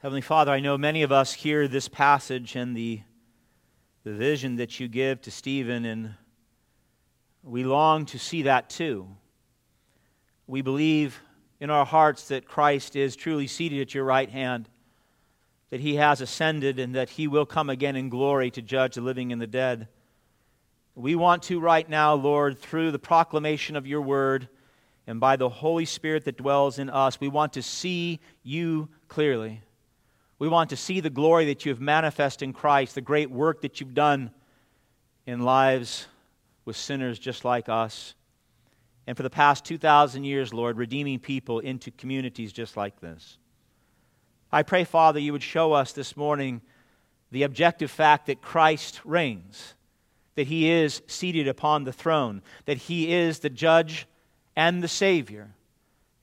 [0.00, 3.00] Heavenly Father, I know many of us hear this passage and the,
[4.04, 6.14] the vision that you give to Stephen, and
[7.42, 9.08] we long to see that too.
[10.46, 11.20] We believe
[11.58, 14.68] in our hearts that Christ is truly seated at your right hand,
[15.70, 19.00] that he has ascended, and that he will come again in glory to judge the
[19.00, 19.88] living and the dead.
[20.94, 24.48] We want to, right now, Lord, through the proclamation of your word
[25.08, 29.62] and by the Holy Spirit that dwells in us, we want to see you clearly.
[30.38, 33.62] We want to see the glory that you have manifest in Christ, the great work
[33.62, 34.30] that you've done
[35.26, 36.06] in lives
[36.64, 38.14] with sinners just like us.
[39.06, 43.38] And for the past 2,000 years, Lord, redeeming people into communities just like this.
[44.52, 46.62] I pray, Father, you would show us this morning
[47.30, 49.74] the objective fact that Christ reigns,
[50.36, 54.06] that he is seated upon the throne, that he is the judge
[54.54, 55.50] and the Savior.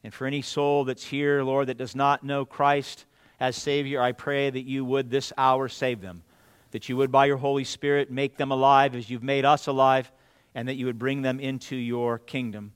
[0.03, 3.05] And for any soul that's here, Lord, that does not know Christ,
[3.39, 6.23] as Savior, I pray that you would this hour save them,
[6.71, 10.11] that you would, by your Holy Spirit, make them alive as you've made us alive,
[10.53, 12.71] and that you would bring them into your kingdom.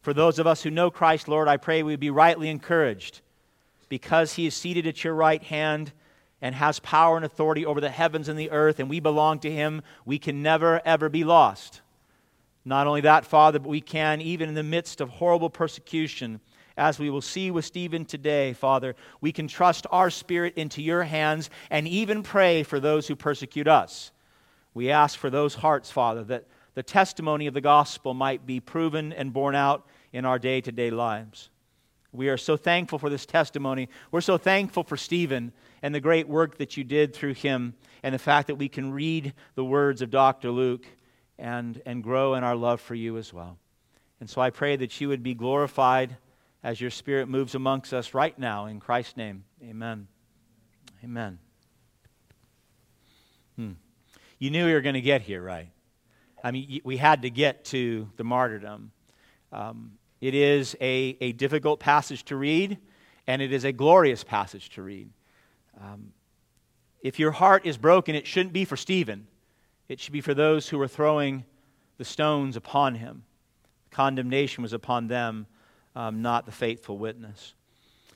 [0.00, 3.20] For those of us who know Christ, Lord, I pray we would be rightly encouraged
[3.88, 5.92] because he is seated at your right hand
[6.40, 9.50] and has power and authority over the heavens and the earth, and we belong to
[9.50, 11.82] him, we can never, ever be lost.
[12.64, 16.40] Not only that, Father, but we can, even in the midst of horrible persecution,
[16.80, 21.02] as we will see with Stephen today, Father, we can trust our spirit into your
[21.02, 24.12] hands and even pray for those who persecute us.
[24.72, 29.12] We ask for those hearts, Father, that the testimony of the gospel might be proven
[29.12, 31.50] and borne out in our day to day lives.
[32.12, 33.90] We are so thankful for this testimony.
[34.10, 38.14] We're so thankful for Stephen and the great work that you did through him, and
[38.14, 40.50] the fact that we can read the words of Dr.
[40.50, 40.86] Luke
[41.38, 43.58] and, and grow in our love for you as well.
[44.18, 46.16] And so I pray that you would be glorified
[46.62, 48.66] as your Spirit moves amongst us right now.
[48.66, 50.08] In Christ's name, amen.
[51.02, 51.38] Amen.
[53.56, 53.72] Hmm.
[54.38, 55.70] You knew we were going to get here, right?
[56.42, 58.92] I mean, we had to get to the martyrdom.
[59.52, 62.78] Um, it is a, a difficult passage to read,
[63.26, 65.10] and it is a glorious passage to read.
[65.80, 66.12] Um,
[67.02, 69.26] if your heart is broken, it shouldn't be for Stephen.
[69.88, 71.44] It should be for those who were throwing
[71.96, 73.24] the stones upon him.
[73.90, 75.46] Condemnation was upon them
[76.00, 77.54] um, not the faithful witness.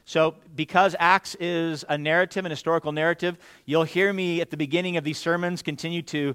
[0.06, 3.36] So, because Acts is a narrative, an historical narrative,
[3.66, 6.34] you'll hear me at the beginning of these sermons continue to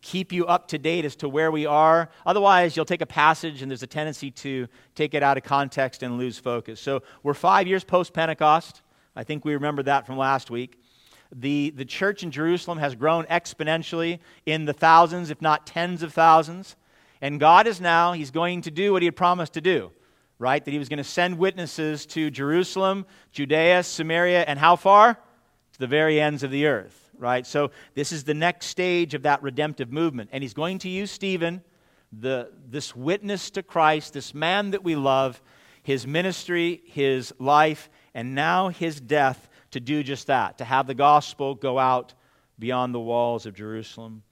[0.00, 2.08] keep you up to date as to where we are.
[2.24, 6.02] Otherwise, you'll take a passage and there's a tendency to take it out of context
[6.02, 6.80] and lose focus.
[6.80, 8.80] So, we're five years post Pentecost.
[9.14, 10.80] I think we remember that from last week.
[11.34, 16.14] The, the church in Jerusalem has grown exponentially in the thousands, if not tens of
[16.14, 16.76] thousands.
[17.20, 19.90] And God is now, He's going to do what He had promised to do
[20.38, 20.64] right?
[20.64, 25.14] That he was going to send witnesses to Jerusalem, Judea, Samaria, and how far?
[25.14, 27.46] To the very ends of the earth, right?
[27.46, 30.30] So this is the next stage of that redemptive movement.
[30.32, 31.62] And he's going to use Stephen,
[32.12, 35.42] the, this witness to Christ, this man that we love,
[35.82, 40.94] his ministry, his life, and now his death to do just that, to have the
[40.94, 42.14] gospel go out
[42.58, 44.22] beyond the walls of Jerusalem.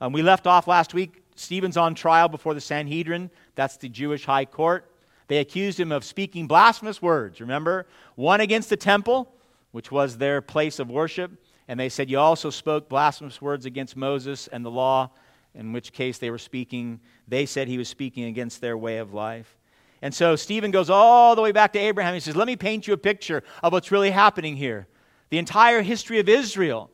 [0.00, 1.22] Um, we left off last week.
[1.36, 3.30] Stephen's on trial before the Sanhedrin.
[3.54, 4.89] That's the Jewish high court.
[5.30, 7.86] They accused him of speaking blasphemous words, remember?
[8.16, 9.32] One against the temple,
[9.70, 11.30] which was their place of worship.
[11.68, 15.12] And they said, You also spoke blasphemous words against Moses and the law,
[15.54, 16.98] in which case they were speaking,
[17.28, 19.56] they said he was speaking against their way of life.
[20.02, 22.12] And so Stephen goes all the way back to Abraham.
[22.12, 24.88] He says, Let me paint you a picture of what's really happening here.
[25.28, 26.90] The entire history of Israel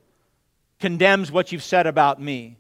[0.78, 2.58] condemns what you've said about me.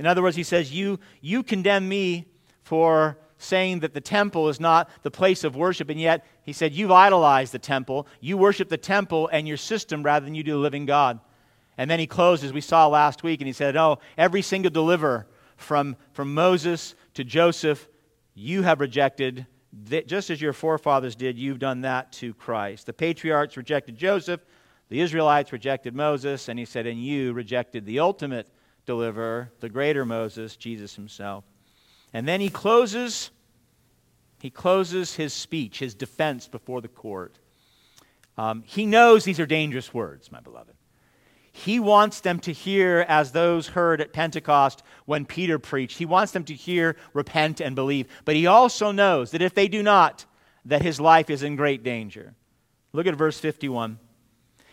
[0.00, 2.26] In other words, he says, You, you condemn me
[2.64, 6.72] for saying that the temple is not the place of worship, and yet he said,
[6.72, 8.06] You've idolized the temple.
[8.20, 11.20] You worship the temple and your system rather than you do the living God.
[11.76, 14.70] And then he closed, as we saw last week, and he said, Oh, every single
[14.70, 15.26] deliverer
[15.56, 17.88] from, from Moses to Joseph,
[18.34, 19.46] you have rejected,
[20.06, 22.86] just as your forefathers did, you've done that to Christ.
[22.86, 24.44] The patriarchs rejected Joseph,
[24.88, 28.48] the Israelites rejected Moses, and he said, And you rejected the ultimate
[28.86, 31.44] deliverer, the greater Moses, Jesus himself.
[32.12, 33.30] And then he closes
[34.42, 37.38] he closes his speech, his defense before the court.
[38.36, 40.74] Um, he knows these are dangerous words, my beloved.
[41.52, 45.98] He wants them to hear as those heard at Pentecost when Peter preached.
[45.98, 48.08] He wants them to hear, repent, and believe.
[48.24, 50.24] But he also knows that if they do not,
[50.64, 52.34] that his life is in great danger.
[52.92, 54.00] Look at verse 51.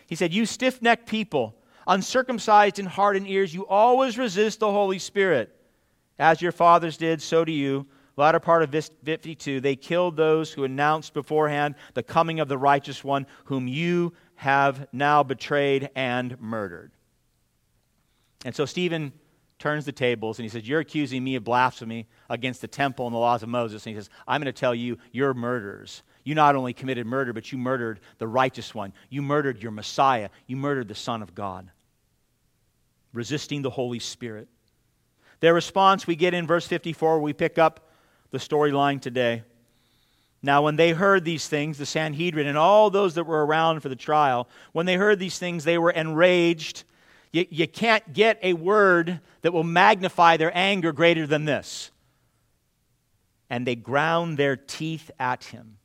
[0.08, 1.54] He said, You stiff necked people,
[1.86, 5.56] uncircumcised in heart and ears, you always resist the Holy Spirit.
[6.20, 7.86] As your fathers did, so do you.
[8.16, 13.02] Latter part of 52, they killed those who announced beforehand the coming of the righteous
[13.02, 16.92] one, whom you have now betrayed and murdered.
[18.44, 19.12] And so Stephen
[19.58, 23.14] turns the tables and he says, You're accusing me of blasphemy against the temple and
[23.14, 23.86] the laws of Moses.
[23.86, 26.02] And he says, I'm going to tell you, you're murderers.
[26.24, 28.92] You not only committed murder, but you murdered the righteous one.
[29.08, 30.28] You murdered your Messiah.
[30.46, 31.70] You murdered the Son of God,
[33.14, 34.48] resisting the Holy Spirit.
[35.40, 37.88] Their response we get in verse 54, we pick up
[38.30, 39.42] the storyline today.
[40.42, 43.88] Now, when they heard these things, the Sanhedrin and all those that were around for
[43.88, 46.84] the trial, when they heard these things, they were enraged
[47.32, 51.90] you, you can't get a word that will magnify their anger greater than this.
[53.48, 55.76] And they ground their teeth at him.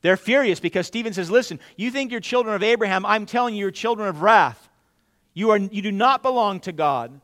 [0.00, 3.06] They're furious because Stephen says, Listen, you think you're children of Abraham.
[3.06, 4.68] I'm telling you, you're children of wrath.
[5.34, 7.20] You, are, you do not belong to God.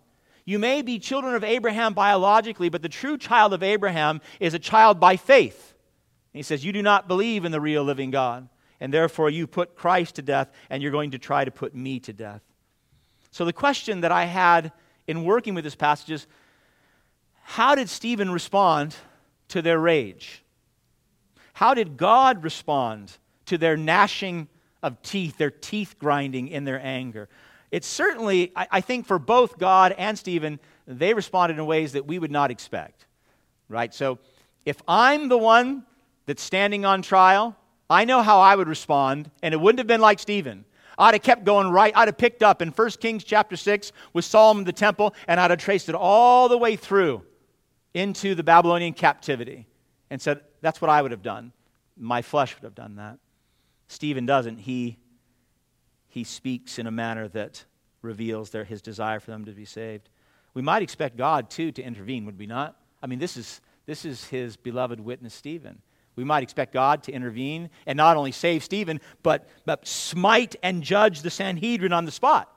[0.48, 4.58] You may be children of Abraham biologically, but the true child of Abraham is a
[4.58, 5.74] child by faith.
[6.32, 8.48] And he says, You do not believe in the real living God,
[8.80, 12.00] and therefore you put Christ to death, and you're going to try to put me
[12.00, 12.40] to death.
[13.30, 14.72] So, the question that I had
[15.06, 16.26] in working with this passage is
[17.42, 18.96] how did Stephen respond
[19.48, 20.42] to their rage?
[21.52, 23.12] How did God respond
[23.44, 24.48] to their gnashing
[24.82, 27.28] of teeth, their teeth grinding in their anger?
[27.70, 32.06] It's certainly, I, I think, for both God and Stephen, they responded in ways that
[32.06, 33.06] we would not expect.
[33.68, 33.92] Right?
[33.92, 34.18] So,
[34.64, 35.84] if I'm the one
[36.26, 37.56] that's standing on trial,
[37.90, 40.64] I know how I would respond, and it wouldn't have been like Stephen.
[40.98, 41.92] I'd have kept going right.
[41.96, 45.50] I'd have picked up in 1 Kings chapter 6 with Solomon the temple, and I'd
[45.50, 47.22] have traced it all the way through
[47.94, 49.66] into the Babylonian captivity
[50.10, 51.52] and said, That's what I would have done.
[51.96, 53.18] My flesh would have done that.
[53.86, 54.58] Stephen doesn't.
[54.58, 54.98] He,
[56.08, 57.64] he speaks in a manner that
[58.02, 60.08] reveals their, his desire for them to be saved.
[60.54, 62.76] We might expect God, too, to intervene, would we not?
[63.02, 65.80] I mean, this is, this is his beloved witness, Stephen.
[66.16, 70.82] We might expect God to intervene and not only save Stephen, but, but smite and
[70.82, 72.52] judge the Sanhedrin on the spot.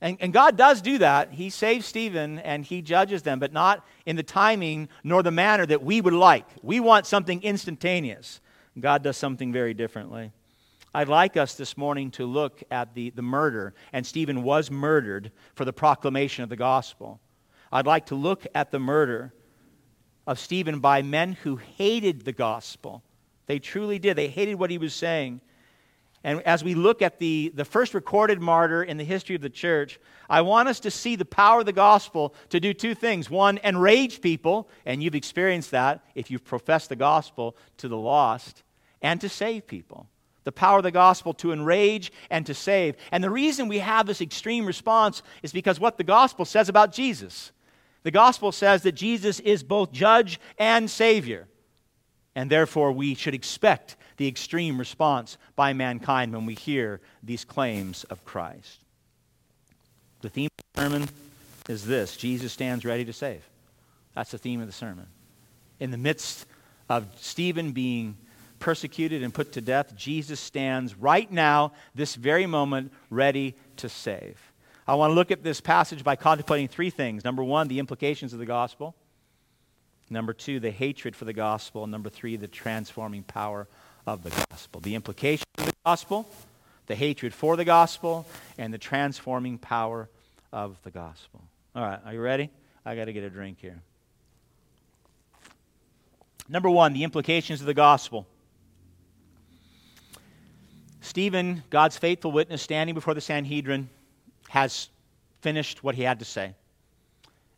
[0.00, 1.32] And, and God does do that.
[1.32, 5.66] He saves Stephen and he judges them, but not in the timing nor the manner
[5.66, 6.46] that we would like.
[6.62, 8.40] We want something instantaneous.
[8.78, 10.32] God does something very differently.
[10.92, 15.30] I'd like us this morning to look at the, the murder, and Stephen was murdered
[15.54, 17.20] for the proclamation of the gospel.
[17.70, 19.32] I'd like to look at the murder
[20.26, 23.04] of Stephen by men who hated the gospel.
[23.46, 24.16] They truly did.
[24.16, 25.40] They hated what he was saying.
[26.24, 29.48] And as we look at the, the first recorded martyr in the history of the
[29.48, 33.30] church, I want us to see the power of the gospel to do two things.
[33.30, 38.64] One, enrage people, and you've experienced that if you've professed the gospel to the lost,
[39.00, 40.08] and to save people.
[40.44, 42.96] The power of the gospel to enrage and to save.
[43.12, 46.92] And the reason we have this extreme response is because what the gospel says about
[46.92, 47.52] Jesus.
[48.02, 51.46] The gospel says that Jesus is both judge and savior.
[52.34, 58.04] And therefore, we should expect the extreme response by mankind when we hear these claims
[58.04, 58.80] of Christ.
[60.20, 61.08] The theme of the sermon
[61.68, 63.42] is this Jesus stands ready to save.
[64.14, 65.06] That's the theme of the sermon.
[65.78, 66.46] In the midst
[66.88, 68.16] of Stephen being
[68.60, 74.52] persecuted and put to death, Jesus stands right now, this very moment, ready to save.
[74.86, 77.24] I want to look at this passage by contemplating three things.
[77.24, 78.94] Number one, the implications of the gospel.
[80.08, 81.86] Number two, the hatred for the gospel.
[81.86, 83.68] Number three, the transforming power
[84.06, 84.80] of the gospel.
[84.80, 86.28] The implications of the gospel,
[86.86, 88.26] the hatred for the gospel,
[88.58, 90.08] and the transforming power
[90.52, 91.40] of the gospel.
[91.76, 92.50] All right, are you ready?
[92.84, 93.80] I got to get a drink here.
[96.48, 98.26] Number one, the implications of the gospel.
[101.10, 103.90] Stephen, God's faithful witness, standing before the Sanhedrin,
[104.48, 104.90] has
[105.40, 106.54] finished what he had to say.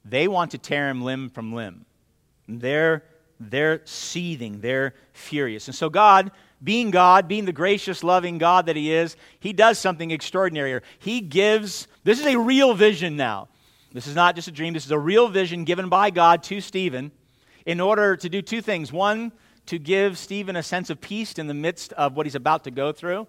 [0.07, 1.85] They want to tear him limb from limb.
[2.49, 3.05] They're,
[3.39, 5.69] they're seething, they're furious.
[5.69, 6.31] And so, God,
[6.65, 10.83] being God, being the gracious, loving God that He is, He does something extraordinary here.
[10.99, 13.49] He gives, this is a real vision now.
[13.93, 16.63] This is not just a dream, this is a real vision given by God to
[16.63, 17.13] Stephen
[17.67, 18.91] in order to do two things.
[18.91, 19.31] One,
[19.67, 22.71] to give Stephen a sense of peace in the midst of what he's about to
[22.71, 23.27] go through,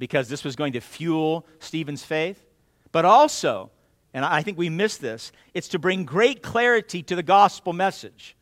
[0.00, 2.42] because this was going to fuel Stephen's faith.
[2.90, 3.70] But also,
[4.12, 8.34] and I think we miss this, it's to bring great clarity to the gospel message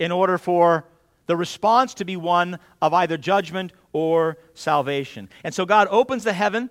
[0.00, 0.86] in order for
[1.26, 5.28] the response to be one of either judgment or salvation.
[5.44, 6.70] And so God opens the heaven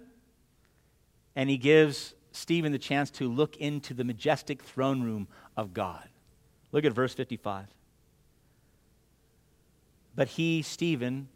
[1.35, 6.09] and he gives Stephen the chance to look into the majestic throne room of God.
[6.71, 7.67] Look at verse 55.
[10.15, 11.29] But he, Stephen,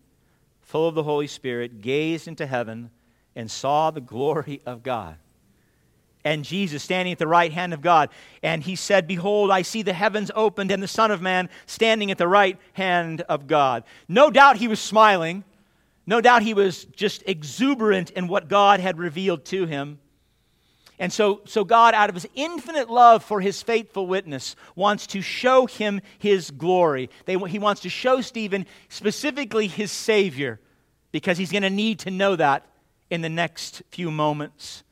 [0.65, 2.91] full of the Holy Spirit, gazed into heaven
[3.35, 5.17] and saw the glory of God
[6.25, 8.09] and Jesus standing at the right hand of God.
[8.41, 12.11] And he said, Behold, I see the heavens opened and the Son of Man standing
[12.11, 13.83] at the right hand of God.
[14.09, 15.45] No doubt he was smiling.
[16.07, 19.99] No doubt he was just exuberant in what God had revealed to him.
[20.97, 25.21] And so, so God, out of his infinite love for his faithful witness, wants to
[25.21, 27.09] show him his glory.
[27.25, 30.59] They, he wants to show Stephen specifically his Savior,
[31.11, 32.65] because he's going to need to know that
[33.09, 34.83] in the next few moments.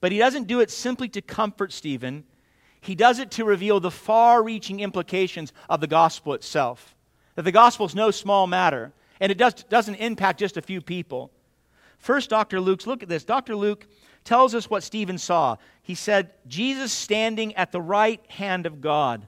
[0.00, 2.24] But he doesn't do it simply to comfort Stephen,
[2.80, 6.96] he does it to reveal the far reaching implications of the gospel itself.
[7.34, 10.80] That the gospel is no small matter, and it does, doesn't impact just a few
[10.80, 11.30] people.
[11.98, 12.60] First, Dr.
[12.60, 13.24] Luke's look at this.
[13.24, 13.54] Dr.
[13.54, 13.86] Luke
[14.24, 15.56] tells us what Stephen saw.
[15.82, 19.26] He said, Jesus standing at the right hand of God.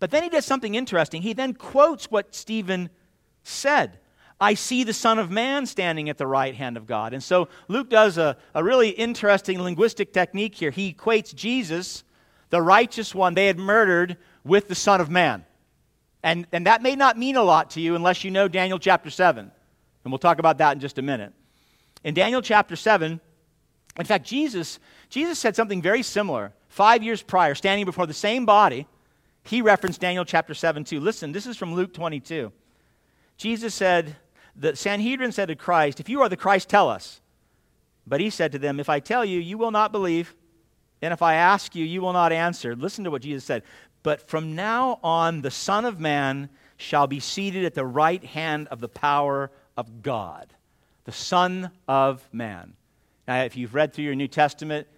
[0.00, 1.22] But then he does something interesting.
[1.22, 2.90] He then quotes what Stephen
[3.42, 3.98] said.
[4.40, 7.12] I see the Son of Man standing at the right hand of God.
[7.12, 10.70] And so Luke does a, a really interesting linguistic technique here.
[10.70, 12.04] He equates Jesus,
[12.50, 15.44] the righteous one they had murdered, with the Son of Man.
[16.22, 19.10] And, and that may not mean a lot to you unless you know Daniel chapter
[19.10, 19.50] 7.
[20.04, 21.32] And we'll talk about that in just a minute.
[22.04, 23.20] In Daniel chapter 7,
[23.98, 24.78] in fact, Jesus,
[25.08, 28.86] Jesus said something very similar five years prior, standing before the same body.
[29.42, 31.00] He referenced Daniel chapter 7 too.
[31.00, 32.52] Listen, this is from Luke 22.
[33.36, 34.16] Jesus said,
[34.54, 37.20] The Sanhedrin said to Christ, If you are the Christ, tell us.
[38.06, 40.34] But he said to them, If I tell you, you will not believe.
[41.02, 42.74] And if I ask you, you will not answer.
[42.74, 43.62] Listen to what Jesus said.
[44.02, 48.68] But from now on, the Son of Man shall be seated at the right hand
[48.68, 50.52] of the power of God.
[51.04, 52.74] The Son of Man.
[53.28, 54.88] Now, if you've read through your New Testament,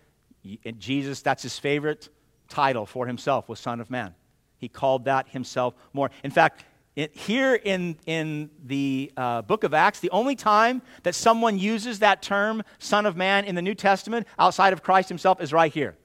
[0.79, 2.09] Jesus, that's his favorite
[2.49, 4.15] title for himself, was Son of Man.
[4.57, 6.13] He called that himself more.
[6.23, 11.17] In fact, it, here in, in the uh, book of Acts, the only time that
[11.17, 15.41] someone uses that term, Son of Man, in the New Testament outside of Christ himself
[15.41, 15.97] is right here.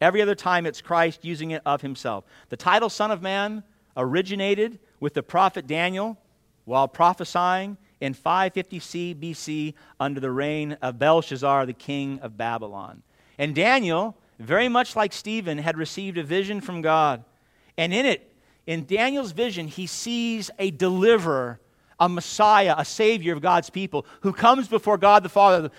[0.00, 2.24] Every other time it's Christ using it of himself.
[2.48, 3.62] The title Son of Man
[3.94, 6.16] originated with the prophet Daniel
[6.64, 13.02] while prophesying in 550 BC under the reign of Belshazzar, the king of Babylon.
[13.38, 17.24] And Daniel, very much like Stephen, had received a vision from God.
[17.78, 18.30] And in it,
[18.66, 21.60] in Daniel's vision, he sees a deliverer,
[21.98, 25.70] a Messiah, a Savior of God's people who comes before God the Father.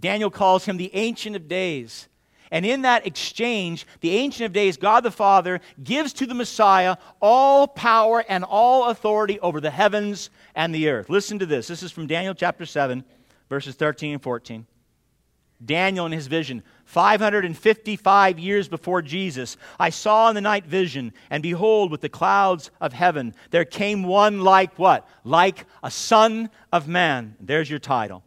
[0.00, 2.08] Daniel calls him the Ancient of Days.
[2.50, 6.96] And in that exchange, the Ancient of Days, God the Father, gives to the Messiah
[7.20, 11.10] all power and all authority over the heavens and the earth.
[11.10, 11.68] Listen to this.
[11.68, 13.04] This is from Daniel chapter 7,
[13.48, 14.66] verses 13 and 14.
[15.64, 21.42] Daniel in his vision, 555 years before Jesus, I saw in the night vision, and
[21.42, 25.06] behold, with the clouds of heaven, there came one like what?
[25.24, 27.34] Like a son of man.
[27.40, 28.22] There's your title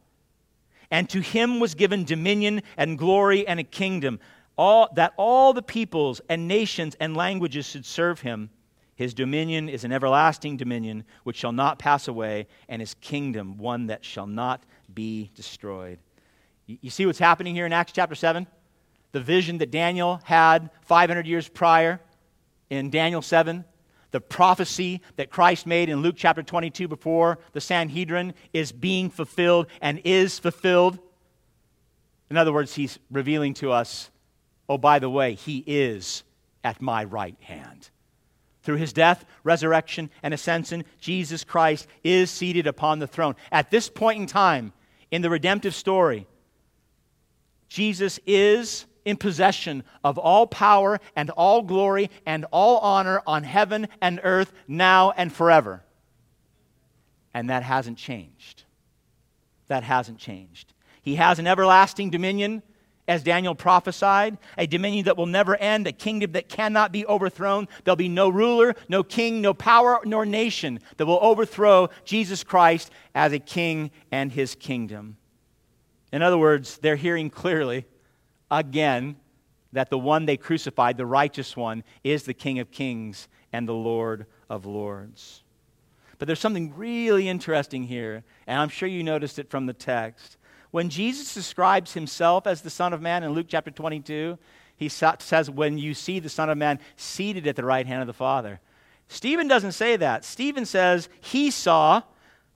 [0.91, 4.19] and to him was given dominion and glory and a kingdom,
[4.57, 8.49] all, that all the peoples and nations and languages should serve him.
[8.95, 13.87] His dominion is an everlasting dominion which shall not pass away, and his kingdom one
[13.87, 15.97] that shall not be destroyed.
[16.67, 18.45] You, see what's happening here in Acts chapter 7?
[19.13, 21.99] The vision that Daniel had 500 years prior
[22.69, 23.65] in Daniel 7
[24.11, 29.67] the prophecy that Christ made in Luke chapter 22 before the Sanhedrin is being fulfilled
[29.81, 30.99] and is fulfilled.
[32.29, 34.09] In other words, he's revealing to us,
[34.69, 36.23] oh, by the way, he is
[36.63, 37.89] at my right hand.
[38.63, 43.35] Through his death, resurrection, and ascension, Jesus Christ is seated upon the throne.
[43.51, 44.71] At this point in time
[45.09, 46.27] in the redemptive story,
[47.67, 53.87] Jesus is in possession of all power and all glory and all honor on heaven
[54.01, 55.83] and earth now and forever.
[57.33, 58.63] And that hasn't changed.
[59.67, 60.73] That hasn't changed.
[61.01, 62.61] He has an everlasting dominion,
[63.07, 67.67] as Daniel prophesied, a dominion that will never end, a kingdom that cannot be overthrown.
[67.83, 72.91] There'll be no ruler, no king, no power, nor nation that will overthrow Jesus Christ
[73.15, 75.17] as a king and his kingdom.
[76.13, 77.85] In other words, they're hearing clearly
[78.51, 79.15] again
[79.73, 83.73] that the one they crucified, the righteous one, is the King of kings and the
[83.73, 85.43] Lord of lords.
[86.19, 90.37] But there's something really interesting here, and I'm sure you noticed it from the text.
[90.69, 94.37] When Jesus describes himself as the Son of Man in Luke chapter 22,
[94.75, 98.07] he says, When you see the Son of Man seated at the right hand of
[98.07, 98.59] the Father.
[99.07, 100.23] Stephen doesn't say that.
[100.23, 102.01] Stephen says he saw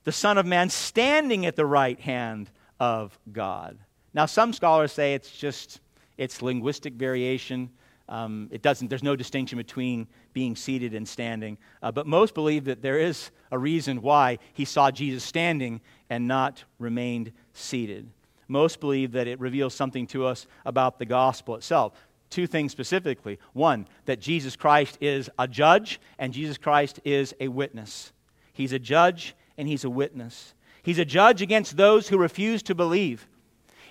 [0.04, 2.50] the Son of Man standing at the right hand
[2.80, 3.78] of God.
[4.14, 5.80] Now, some scholars say it's just
[6.18, 7.70] it's linguistic variation.
[8.08, 11.58] Um, it doesn't, there's no distinction between being seated and standing.
[11.82, 16.28] Uh, but most believe that there is a reason why he saw Jesus standing and
[16.28, 18.08] not remained seated.
[18.48, 21.94] Most believe that it reveals something to us about the gospel itself.
[22.30, 23.38] Two things specifically.
[23.52, 28.12] One, that Jesus Christ is a judge and Jesus Christ is a witness.
[28.52, 30.54] He's a judge and he's a witness.
[30.82, 33.28] He's a judge against those who refuse to believe.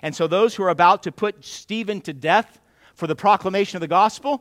[0.06, 2.60] And so, those who are about to put Stephen to death
[2.94, 4.40] for the proclamation of the gospel,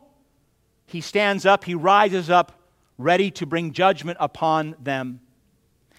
[0.86, 2.52] he stands up, he rises up,
[3.00, 5.22] ready to bring judgment upon them.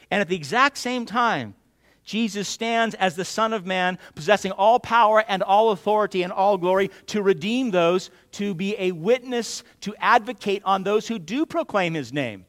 [0.09, 1.57] And at the exact same time,
[2.05, 6.59] Jesus stands as the Son of Man, possessing all power and all authority and all
[6.59, 11.95] glory to redeem those, to be a witness, to advocate on those who do proclaim
[11.95, 12.47] his name,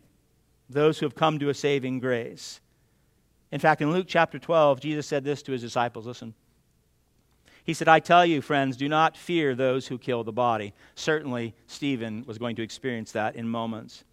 [0.69, 2.61] those who have come to a saving grace.
[3.51, 6.35] In fact, in Luke chapter 12, Jesus said this to his disciples listen.
[7.67, 10.73] He said, I tell you, friends, do not fear those who kill the body.
[10.95, 14.05] Certainly, Stephen was going to experience that in moments.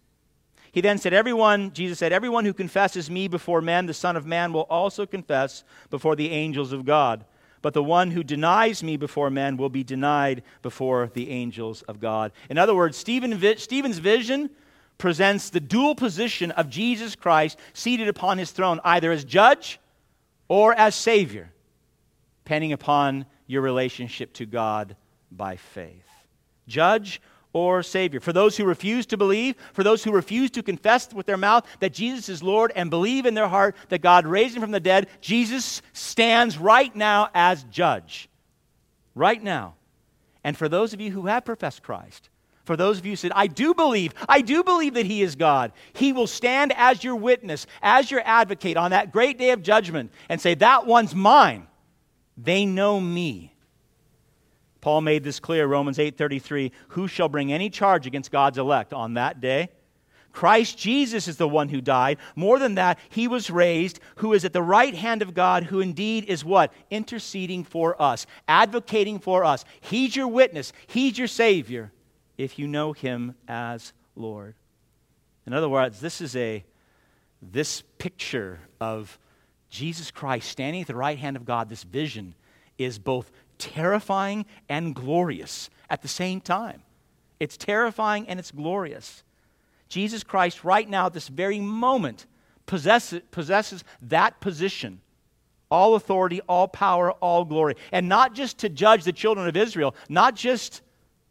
[0.73, 4.25] He then said, Everyone, Jesus said, everyone who confesses me before men, the Son of
[4.25, 7.23] Man, will also confess before the angels of God.
[7.61, 12.01] But the one who denies me before men will be denied before the angels of
[12.01, 12.33] God.
[12.49, 14.49] In other words, Stephen, Stephen's vision
[14.97, 19.79] presents the dual position of Jesus Christ seated upon his throne, either as judge
[20.49, 21.53] or as Savior,
[22.43, 24.95] depending upon your relationship to God
[25.31, 26.05] by faith.
[26.67, 27.21] Judge
[27.53, 28.19] or Savior.
[28.19, 31.65] For those who refuse to believe, for those who refuse to confess with their mouth
[31.79, 34.79] that Jesus is Lord and believe in their heart that God raised him from the
[34.81, 38.27] dead, Jesus stands right now as judge.
[39.15, 39.75] Right now.
[40.43, 42.29] And for those of you who have professed Christ,
[42.65, 45.35] for those of you who said, I do believe, I do believe that He is
[45.35, 49.63] God, He will stand as your witness, as your advocate on that great day of
[49.63, 51.67] judgment and say, That one's mine.
[52.37, 53.53] They know me.
[54.81, 59.15] Paul made this clear, Romans 8:33, who shall bring any charge against God's elect on
[59.15, 59.69] that day?
[60.31, 62.19] Christ Jesus is the one who died.
[62.35, 65.79] More than that, he was raised, who is at the right hand of God, who
[65.79, 66.73] indeed is what?
[66.91, 69.63] Interceding for us, advocating for us.
[69.79, 71.91] He's your witness, he's your Savior,
[72.37, 74.55] if you know him as Lord.
[75.47, 76.65] In other words, this is a
[77.41, 79.17] this picture of
[79.75, 82.33] Jesus Christ standing at the right hand of God, this vision
[82.77, 86.81] is both terrifying and glorious at the same time.
[87.41, 89.23] It's terrifying and it's glorious.
[89.89, 92.25] Jesus Christ, right now, at this very moment,
[92.65, 95.01] possesses, possesses that position
[95.69, 97.75] all authority, all power, all glory.
[97.91, 100.81] And not just to judge the children of Israel, not just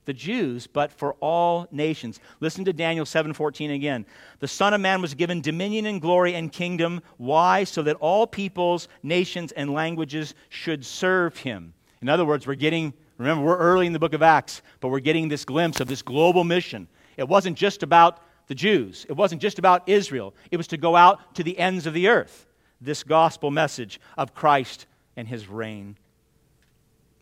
[0.04, 2.20] the Jews, but for all nations.
[2.40, 4.06] Listen to Daniel 7:14 again.
[4.40, 7.00] The Son of Man was given dominion and glory and kingdom.
[7.16, 7.64] Why?
[7.64, 11.74] So that all peoples, nations, and languages should serve him.
[12.02, 15.00] In other words, we're getting, remember, we're early in the book of Acts, but we're
[15.00, 16.88] getting this glimpse of this global mission.
[17.16, 20.96] It wasn't just about the Jews, it wasn't just about Israel, it was to go
[20.96, 22.46] out to the ends of the earth.
[22.78, 24.86] This gospel message of Christ
[25.16, 25.96] and his reign.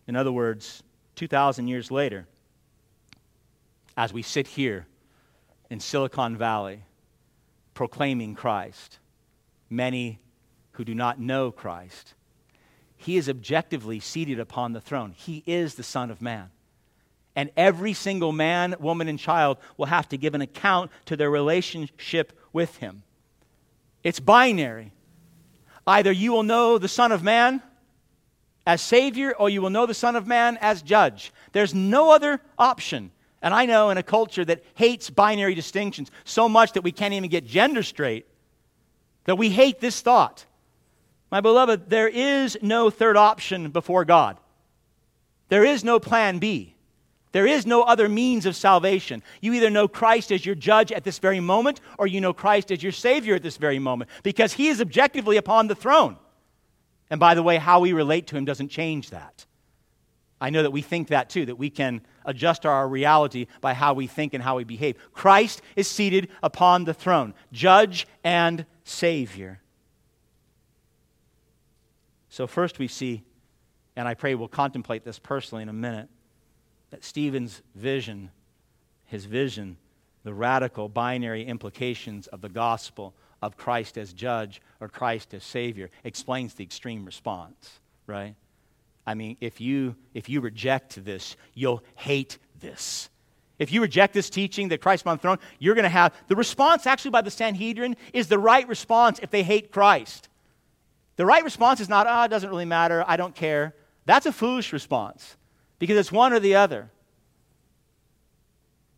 [0.07, 0.83] In other words,
[1.15, 2.27] 2,000 years later,
[3.95, 4.87] as we sit here
[5.69, 6.83] in Silicon Valley
[7.73, 8.99] proclaiming Christ,
[9.69, 10.19] many
[10.73, 12.13] who do not know Christ
[13.03, 15.13] he is objectively seated upon the throne.
[15.17, 16.49] He is the Son of Man.
[17.35, 21.29] And every single man, woman, and child will have to give an account to their
[21.29, 23.03] relationship with him.
[24.03, 24.93] It's binary.
[25.85, 27.61] Either you will know the Son of Man
[28.65, 31.33] as Savior, or you will know the Son of Man as Judge.
[31.51, 33.11] There's no other option.
[33.43, 37.13] And I know in a culture that hates binary distinctions so much that we can't
[37.13, 38.25] even get gender straight,
[39.25, 40.45] that we hate this thought.
[41.29, 44.37] My beloved, there is no third option before God.
[45.49, 46.73] There is no plan B.
[47.33, 49.21] There is no other means of salvation.
[49.41, 52.71] You either know Christ as your judge at this very moment, or you know Christ
[52.71, 56.15] as your Savior at this very moment, because He is objectively upon the throne.
[57.09, 59.45] And by the way, how we relate to Him doesn't change that.
[60.43, 63.93] I know that we think that too, that we can adjust our reality by how
[63.93, 64.97] we think and how we behave.
[65.13, 69.61] Christ is seated upon the throne, judge and Savior.
[72.27, 73.23] So, first we see,
[73.95, 76.09] and I pray we'll contemplate this personally in a minute,
[76.89, 78.29] that Stephen's vision,
[79.05, 79.77] his vision,
[80.25, 85.89] the radical binary implications of the gospel of Christ as judge or Christ as savior
[86.03, 88.35] explains the extreme response, right?
[89.05, 93.09] I mean, if you if you reject this, you'll hate this.
[93.59, 96.35] If you reject this teaching that Christ on the throne, you're going to have the
[96.35, 100.27] response actually by the Sanhedrin is the right response if they hate Christ.
[101.15, 103.75] The right response is not, oh, it doesn't really matter, I don't care.
[104.05, 105.37] That's a foolish response
[105.77, 106.89] because it's one or the other.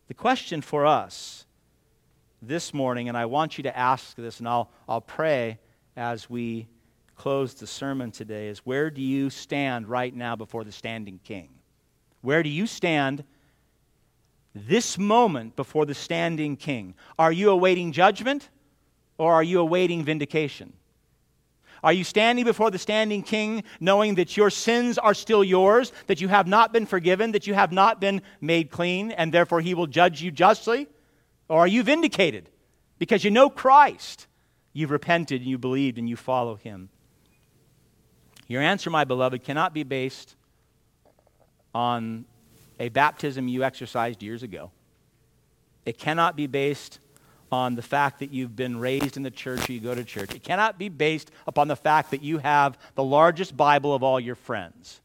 [0.08, 1.44] The question for us
[2.40, 5.58] this morning, and I want you to ask this, and I'll, I'll pray
[5.96, 6.68] as we
[7.16, 11.48] close the sermon today, is where do you stand right now before the standing king?
[12.20, 13.24] Where do you stand
[14.54, 16.94] this moment before the standing king?
[17.18, 18.48] Are you awaiting judgment
[19.18, 20.72] or are you awaiting vindication?
[21.82, 26.20] Are you standing before the standing king knowing that your sins are still yours, that
[26.20, 29.74] you have not been forgiven, that you have not been made clean, and therefore he
[29.74, 30.88] will judge you justly?
[31.48, 32.48] Or are you vindicated
[32.98, 34.26] because you know Christ?
[34.72, 36.88] You've repented and you believed and you follow him.
[38.48, 40.36] Your answer, my beloved, cannot be based
[41.74, 42.24] on
[42.78, 44.70] a baptism you exercised years ago.
[45.84, 47.00] It cannot be based
[47.50, 50.34] on the fact that you've been raised in the church or you go to church.
[50.34, 54.18] It cannot be based upon the fact that you have the largest Bible of all
[54.18, 55.00] your friends.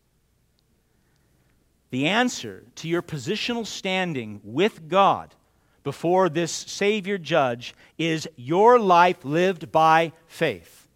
[1.91, 5.35] The answer to your positional standing with God
[5.83, 10.87] before this Savior judge is your life lived by faith.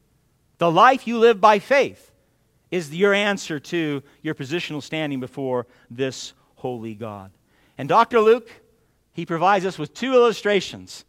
[0.58, 2.12] The life you live by faith
[2.76, 7.32] is your answer to your positional standing before this holy God.
[7.78, 8.20] And Dr.
[8.20, 8.52] Luke,
[9.14, 11.06] he provides us with two illustrations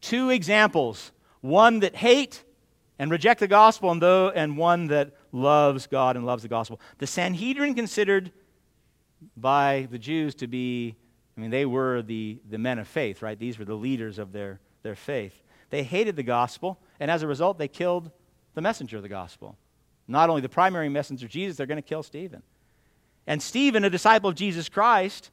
[0.00, 2.44] two examples one that hate
[2.98, 6.80] and reject the gospel, and, though, and one that loves God and loves the gospel.
[6.98, 8.32] The Sanhedrin considered
[9.36, 10.96] by the Jews to be,
[11.36, 13.38] I mean, they were the, the men of faith, right?
[13.38, 15.42] These were the leaders of their, their faith.
[15.68, 18.10] They hated the gospel, and as a result, they killed
[18.54, 19.58] the messenger of the gospel.
[20.08, 22.42] Not only the primary messenger, Jesus, they're going to kill Stephen.
[23.26, 25.30] And Stephen, a disciple of Jesus Christ,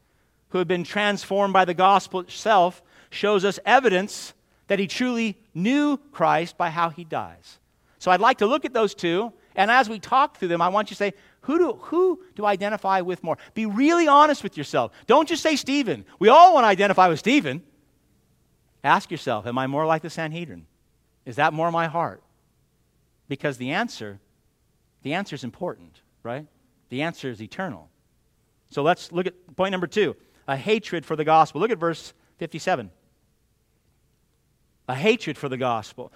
[0.50, 4.34] who had been transformed by the gospel itself, shows us evidence
[4.68, 7.60] that he truly knew Christ by how he dies.
[8.00, 10.70] So I'd like to look at those two, and as we talk through them, I
[10.70, 13.38] want you to say, who do, who do I identify with more?
[13.54, 14.92] Be really honest with yourself.
[15.08, 16.06] Don't just say Stephen.
[16.18, 17.62] We all want to identify with Stephen.
[18.84, 20.66] Ask yourself, am I more like the Sanhedrin?
[21.26, 22.24] Is that more my heart?
[23.28, 24.20] Because the answer,
[25.04, 26.48] the answer is important, right?
[26.90, 27.90] The answer is eternal.
[28.70, 30.16] So let's look at point number two
[30.48, 31.62] a hatred for the gospel.
[31.62, 32.90] Look at verse 57
[34.88, 36.12] a hatred for the gospel.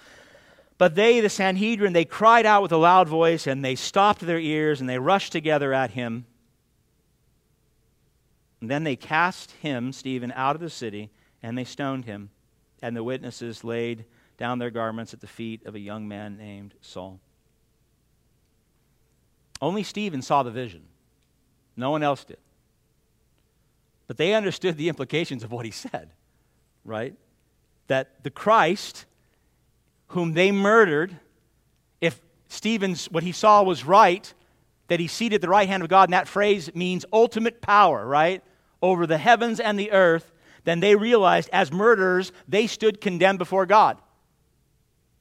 [0.76, 4.38] But they, the Sanhedrin, they cried out with a loud voice and they stopped their
[4.38, 6.26] ears and they rushed together at him.
[8.60, 11.10] And then they cast him, Stephen, out of the city
[11.42, 12.30] and they stoned him.
[12.80, 14.04] And the witnesses laid
[14.36, 17.20] down their garments at the feet of a young man named Saul.
[19.60, 20.82] Only Stephen saw the vision,
[21.76, 22.38] no one else did.
[24.06, 26.10] But they understood the implications of what he said,
[26.84, 27.14] right?
[27.88, 29.06] that the Christ,
[30.08, 31.16] whom they murdered,
[32.00, 34.32] if Stephen's, what he saw was right,
[34.86, 38.06] that he seated at the right hand of God, and that phrase means ultimate power,
[38.06, 38.42] right?
[38.80, 40.32] Over the heavens and the earth,
[40.64, 43.98] then they realized as murderers, they stood condemned before God.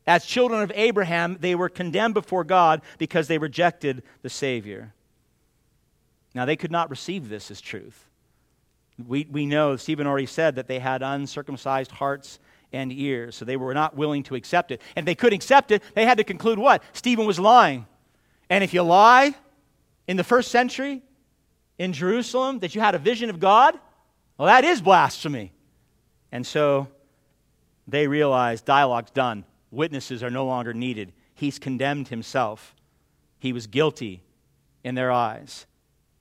[0.08, 4.94] As children of Abraham, they were condemned before God because they rejected the Savior.
[6.34, 8.06] Now, they could not receive this as truth.
[9.06, 12.40] We, we know, Stephen already said, that they had uncircumcised hearts
[12.72, 13.36] and ears.
[13.36, 14.82] So they were not willing to accept it.
[14.96, 16.82] And they could accept it, they had to conclude what?
[16.94, 17.86] Stephen was lying.
[18.50, 19.36] And if you lie
[20.08, 21.02] in the first century
[21.78, 23.78] in Jerusalem that you had a vision of God,
[24.38, 25.52] well, that is blasphemy.
[26.32, 26.88] And so
[27.88, 29.44] they realized dialogue's done.
[29.72, 31.14] Witnesses are no longer needed.
[31.34, 32.76] He's condemned himself.
[33.40, 34.24] He was guilty
[34.84, 35.66] in their eyes.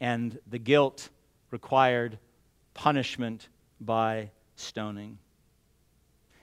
[0.00, 1.09] And the guilt
[1.50, 2.18] required
[2.74, 3.48] punishment
[3.80, 5.18] by stoning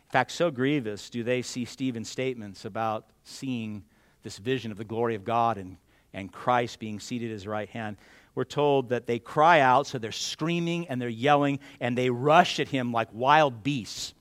[0.05, 3.83] In fact, so grievous do they see Stephen's statements about seeing
[4.23, 5.77] this vision of the glory of God and,
[6.13, 7.97] and Christ being seated at his right hand.
[8.35, 12.59] We're told that they cry out, so they're screaming and they're yelling, and they rush
[12.59, 14.13] at him like wild beasts.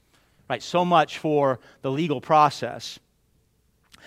[0.49, 0.63] Right?
[0.63, 2.99] So much for the legal process.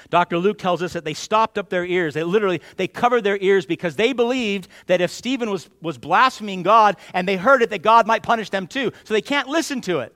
[0.10, 0.38] Dr.
[0.38, 2.14] Luke tells us that they stopped up their ears.
[2.14, 6.64] They literally they covered their ears because they believed that if Stephen was, was blaspheming
[6.64, 8.92] God and they heard it, that God might punish them too.
[9.04, 10.14] So they can't listen to it.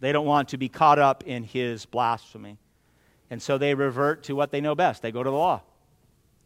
[0.00, 2.58] They don't want to be caught up in his blasphemy.
[3.30, 5.02] And so they revert to what they know best.
[5.02, 5.62] They go to the law.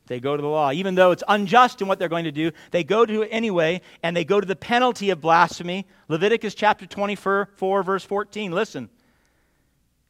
[0.08, 0.72] They go to the law.
[0.72, 3.80] Even though it's unjust in what they're going to do, they go to it anyway,
[4.02, 5.86] and they go to the penalty of blasphemy.
[6.08, 8.52] Leviticus chapter 24, four verse 14.
[8.52, 8.88] Listen.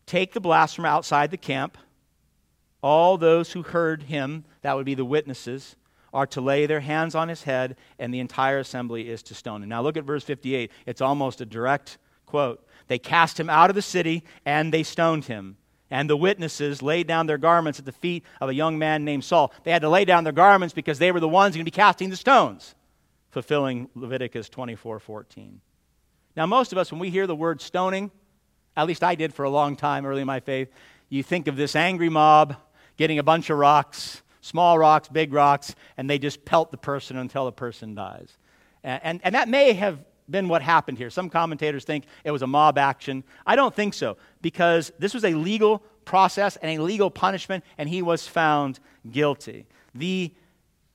[0.07, 1.77] Take the blasphemer outside the camp.
[2.83, 5.77] All those who heard him, that would be the witnesses,
[6.15, 9.63] are to lay their hands on his head, and the entire assembly is to stone
[9.63, 9.69] him.
[9.69, 10.71] Now look at verse 58.
[10.87, 12.67] It's almost a direct quote.
[12.87, 15.57] They cast him out of the city and they stoned him.
[15.91, 19.25] And the witnesses laid down their garments at the feet of a young man named
[19.25, 19.53] Saul.
[19.65, 21.75] They had to lay down their garments because they were the ones going to be
[21.75, 22.75] casting the stones,
[23.31, 25.61] fulfilling Leviticus 24 14.
[26.37, 28.11] Now, most of us, when we hear the word stoning,
[28.77, 30.71] at least I did for a long time early in my faith,
[31.09, 32.57] you think of this angry mob
[32.97, 37.17] getting a bunch of rocks, small rocks, big rocks, and they just pelt the person
[37.17, 38.37] until the person dies.
[38.85, 39.99] And, and, and that may have
[40.31, 41.11] been what happened here.
[41.11, 43.25] Some commentators think it was a mob action.
[43.47, 47.89] I don't think so, because this was a legal process and a legal punishment, and
[47.89, 49.67] he was found guilty.
[49.95, 50.33] The,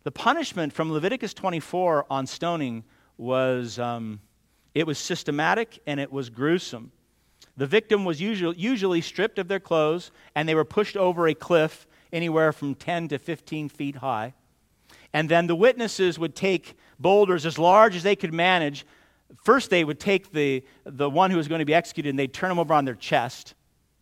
[0.03, 2.83] the punishment from Leviticus 24 on stoning
[3.17, 4.19] was, um,
[4.73, 6.91] it was systematic and it was gruesome.
[7.55, 11.35] The victim was usually, usually stripped of their clothes, and they were pushed over a
[11.35, 14.33] cliff anywhere from 10 to 15 feet high.
[15.13, 18.85] And then the witnesses would take boulders as large as they could manage.
[19.43, 22.33] First, they would take the, the one who was going to be executed and they'd
[22.33, 23.55] turn him over on their chest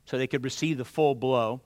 [0.05, 1.61] so they could receive the full blow.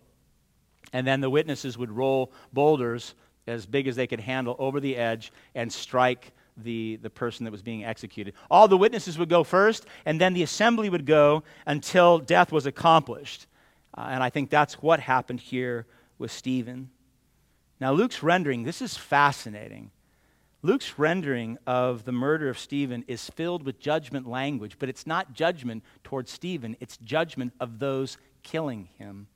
[0.94, 3.16] And then the witnesses would roll boulders
[3.48, 7.52] as big as they could handle over the edge and strike the, the person that
[7.52, 8.34] was being executed.
[8.50, 12.66] All the witnesses would go first, and then the assembly would go until death was
[12.66, 13.48] accomplished.
[13.98, 15.86] Uh, and I think that's what happened here
[16.18, 16.90] with Stephen.
[17.80, 19.92] Now, Luke's rendering, this is fascinating.
[20.66, 25.34] Luke's rendering of the murder of Stephen is filled with judgment language, but it's not
[25.34, 29.28] judgment towards Stephen, it's judgment of those killing him.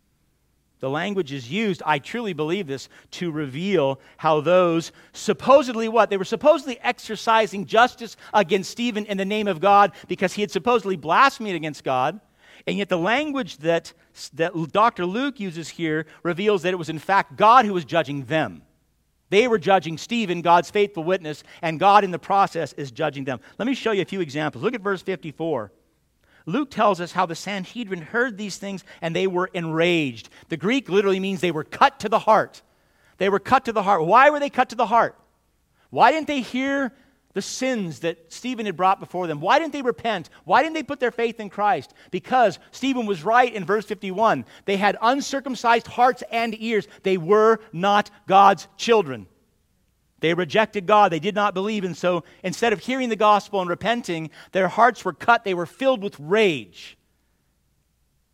[0.79, 6.09] The language is used, I truly believe this, to reveal how those supposedly what?
[6.09, 10.49] They were supposedly exercising justice against Stephen in the name of God because he had
[10.49, 12.19] supposedly blasphemed against God.
[12.65, 13.93] And yet, the language that,
[14.33, 15.05] that Dr.
[15.05, 18.63] Luke uses here reveals that it was, in fact, God who was judging them.
[19.29, 23.39] They were judging Stephen, God's faithful witness, and God in the process is judging them.
[23.57, 24.63] Let me show you a few examples.
[24.63, 25.71] Look at verse 54.
[26.45, 30.29] Luke tells us how the Sanhedrin heard these things and they were enraged.
[30.47, 32.63] The Greek literally means they were cut to the heart.
[33.17, 34.05] They were cut to the heart.
[34.05, 35.15] Why were they cut to the heart?
[35.91, 36.93] Why didn't they hear
[37.39, 39.39] the sins that Stephen had brought before them?
[39.39, 40.29] Why didn't they repent?
[40.43, 41.93] Why didn't they put their faith in Christ?
[42.11, 44.43] Because Stephen was right in verse 51.
[44.65, 46.85] They had uncircumcised hearts and ears.
[47.03, 49.25] They were not God's children.
[50.19, 51.13] They rejected God.
[51.13, 51.85] They did not believe.
[51.85, 55.45] And so instead of hearing the gospel and repenting, their hearts were cut.
[55.45, 56.97] They were filled with rage.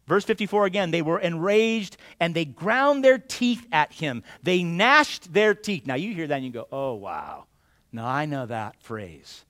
[0.07, 4.23] Verse 54 again, they were enraged and they ground their teeth at him.
[4.41, 5.85] They gnashed their teeth.
[5.85, 7.45] Now you hear that and you go, oh, wow.
[7.95, 9.45] Now I know that phrase.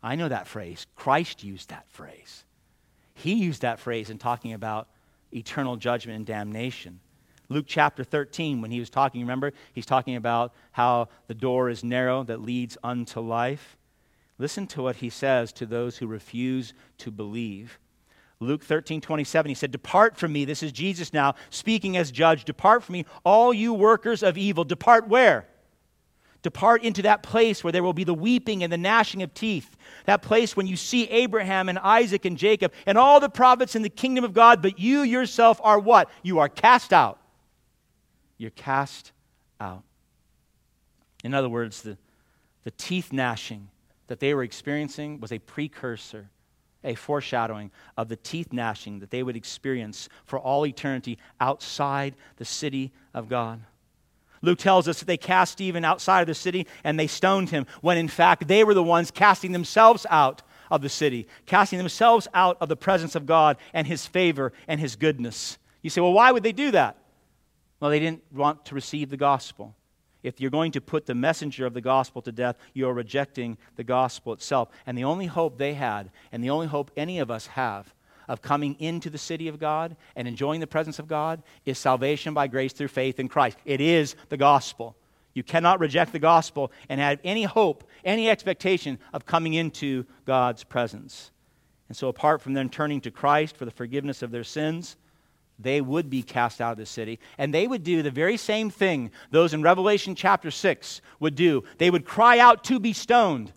[0.00, 0.86] I know that phrase.
[0.94, 2.44] Christ used that phrase.
[3.14, 4.86] He used that phrase in talking about
[5.32, 7.00] eternal judgment and damnation.
[7.48, 11.82] Luke chapter 13, when he was talking, remember, he's talking about how the door is
[11.82, 13.76] narrow that leads unto life.
[14.38, 17.80] Listen to what he says to those who refuse to believe.
[18.38, 20.44] Luke 13, 27, he said, Depart from me.
[20.44, 22.44] This is Jesus now speaking as judge.
[22.44, 24.62] Depart from me, all you workers of evil.
[24.62, 25.46] Depart where?
[26.46, 29.76] Depart into that place where there will be the weeping and the gnashing of teeth.
[30.04, 33.82] That place when you see Abraham and Isaac and Jacob and all the prophets in
[33.82, 36.08] the kingdom of God, but you yourself are what?
[36.22, 37.18] You are cast out.
[38.38, 39.10] You're cast
[39.60, 39.82] out.
[41.24, 41.98] In other words, the,
[42.62, 43.68] the teeth gnashing
[44.06, 46.30] that they were experiencing was a precursor,
[46.84, 52.44] a foreshadowing of the teeth gnashing that they would experience for all eternity outside the
[52.44, 53.64] city of God.
[54.46, 57.66] Luke tells us that they cast Stephen outside of the city and they stoned him,
[57.80, 62.28] when in fact they were the ones casting themselves out of the city, casting themselves
[62.32, 65.58] out of the presence of God and his favor and his goodness.
[65.82, 66.96] You say, well, why would they do that?
[67.80, 69.74] Well, they didn't want to receive the gospel.
[70.22, 73.84] If you're going to put the messenger of the gospel to death, you're rejecting the
[73.84, 74.70] gospel itself.
[74.86, 77.94] And the only hope they had, and the only hope any of us have,
[78.28, 82.34] of coming into the city of God and enjoying the presence of God is salvation
[82.34, 83.58] by grace through faith in Christ.
[83.64, 84.96] It is the gospel.
[85.34, 90.64] You cannot reject the gospel and have any hope, any expectation of coming into God's
[90.64, 91.30] presence.
[91.88, 94.96] And so, apart from them turning to Christ for the forgiveness of their sins,
[95.58, 97.18] they would be cast out of the city.
[97.38, 101.64] And they would do the very same thing those in Revelation chapter 6 would do.
[101.78, 103.52] They would cry out to be stoned.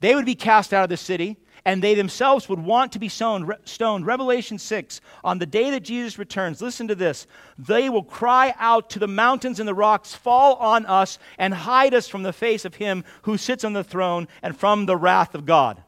[0.00, 3.08] They would be cast out of the city, and they themselves would want to be
[3.08, 4.06] stoned.
[4.06, 7.26] Revelation 6, on the day that Jesus returns, listen to this.
[7.58, 11.94] They will cry out to the mountains and the rocks, Fall on us and hide
[11.94, 15.34] us from the face of him who sits on the throne and from the wrath
[15.34, 15.82] of God.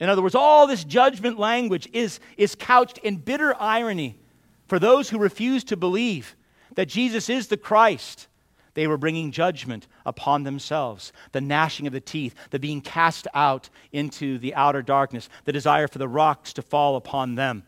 [0.00, 4.18] In other words, all this judgment language is, is couched in bitter irony
[4.66, 6.34] for those who refuse to believe
[6.74, 8.26] that Jesus is the Christ,
[8.74, 11.12] they were bringing judgment upon themselves.
[11.32, 15.88] The gnashing of the teeth, the being cast out into the outer darkness, the desire
[15.88, 17.64] for the rocks to fall upon them.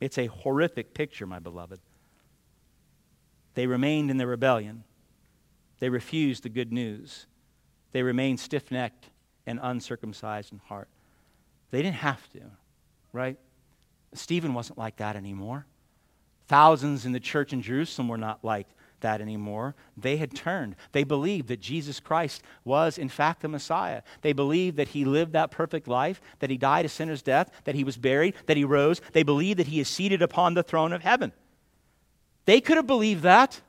[0.00, 1.80] It's a horrific picture, my beloved.
[3.54, 4.84] They remained in their rebellion.
[5.78, 7.26] They refused the good news.
[7.92, 9.10] They remained stiff necked
[9.46, 10.88] and uncircumcised in heart.
[11.70, 12.40] They didn't have to,
[13.12, 13.36] right?
[14.14, 15.66] Stephen wasn't like that anymore.
[16.46, 18.66] Thousands in the church in Jerusalem were not like
[19.02, 19.74] that anymore.
[19.96, 20.74] They had turned.
[20.92, 24.02] They believed that Jesus Christ was, in fact, the Messiah.
[24.22, 27.74] They believed that he lived that perfect life, that he died a sinner's death, that
[27.74, 29.00] he was buried, that he rose.
[29.12, 31.32] They believed that he is seated upon the throne of heaven.
[32.44, 33.60] They could have believed that.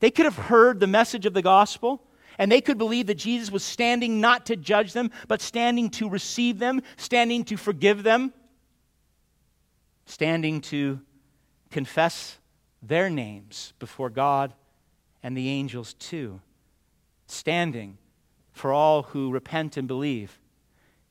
[0.00, 2.02] They could have heard the message of the gospel,
[2.38, 6.08] and they could believe that Jesus was standing not to judge them, but standing to
[6.08, 8.32] receive them, standing to forgive them,
[10.06, 11.00] standing to
[11.70, 12.38] confess
[12.82, 14.54] their names before God
[15.22, 16.40] and the angels too,
[17.26, 17.98] standing
[18.52, 20.38] for all who repent and believe,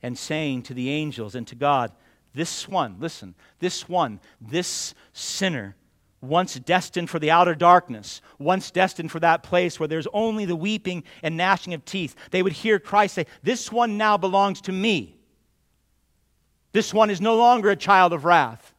[0.02, 1.92] and saying to the angels and to God,
[2.34, 5.76] This one, listen, this one, this sinner
[6.20, 10.56] once destined for the outer darkness, once destined for that place where there's only the
[10.56, 14.72] weeping and gnashing of teeth, they would hear Christ say, This one now belongs to
[14.72, 15.16] me.
[16.72, 18.74] This one is no longer a child of wrath.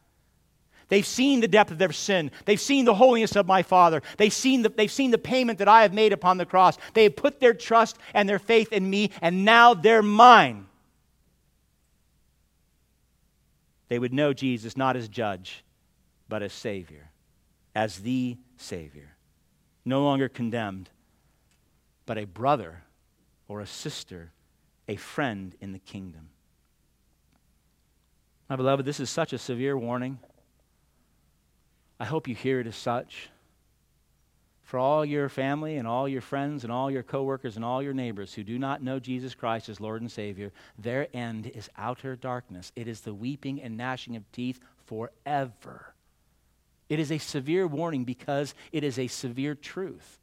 [0.90, 2.30] They've seen the depth of their sin.
[2.44, 4.02] They've seen the holiness of my Father.
[4.18, 6.76] They've seen, the, they've seen the payment that I have made upon the cross.
[6.92, 10.66] They have put their trust and their faith in me, and now they're mine.
[13.88, 15.64] They would know Jesus not as judge,
[16.28, 17.10] but as Savior
[17.74, 19.16] as the Savior.
[19.84, 20.90] No longer condemned,
[22.06, 22.82] but a brother
[23.48, 24.32] or a sister,
[24.88, 26.28] a friend in the kingdom.
[28.48, 30.18] My beloved, this is such a severe warning.
[32.00, 33.28] I hope you hear it as such.
[34.62, 37.92] For all your family and all your friends and all your coworkers and all your
[37.92, 42.16] neighbors who do not know Jesus Christ as Lord and Savior, their end is outer
[42.16, 42.72] darkness.
[42.74, 45.92] It is the weeping and gnashing of teeth forever.
[46.88, 50.20] It is a severe warning because it is a severe truth.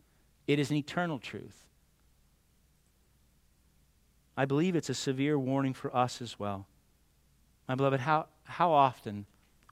[0.47, 1.65] It is an eternal truth.
[4.35, 6.67] I believe it's a severe warning for us as well.
[7.67, 9.25] My beloved, how, how often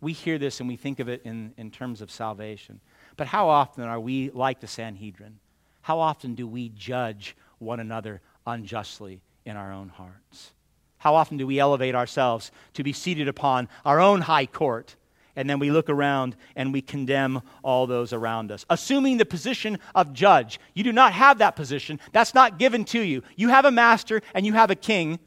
[0.05, 2.79] we hear this and we think of it in, in terms of salvation,
[3.17, 5.39] but how often are we like the Sanhedrin?
[5.81, 10.53] How often do we judge one another unjustly in our own hearts?
[10.99, 14.95] How often do we elevate ourselves to be seated upon our own high court?
[15.37, 18.65] and then we look around and we condemn all those around us.
[18.69, 20.61] Assuming the position of judge.
[20.73, 23.21] You do not have that position, that's not given to you.
[23.35, 25.19] You have a master and you have a king.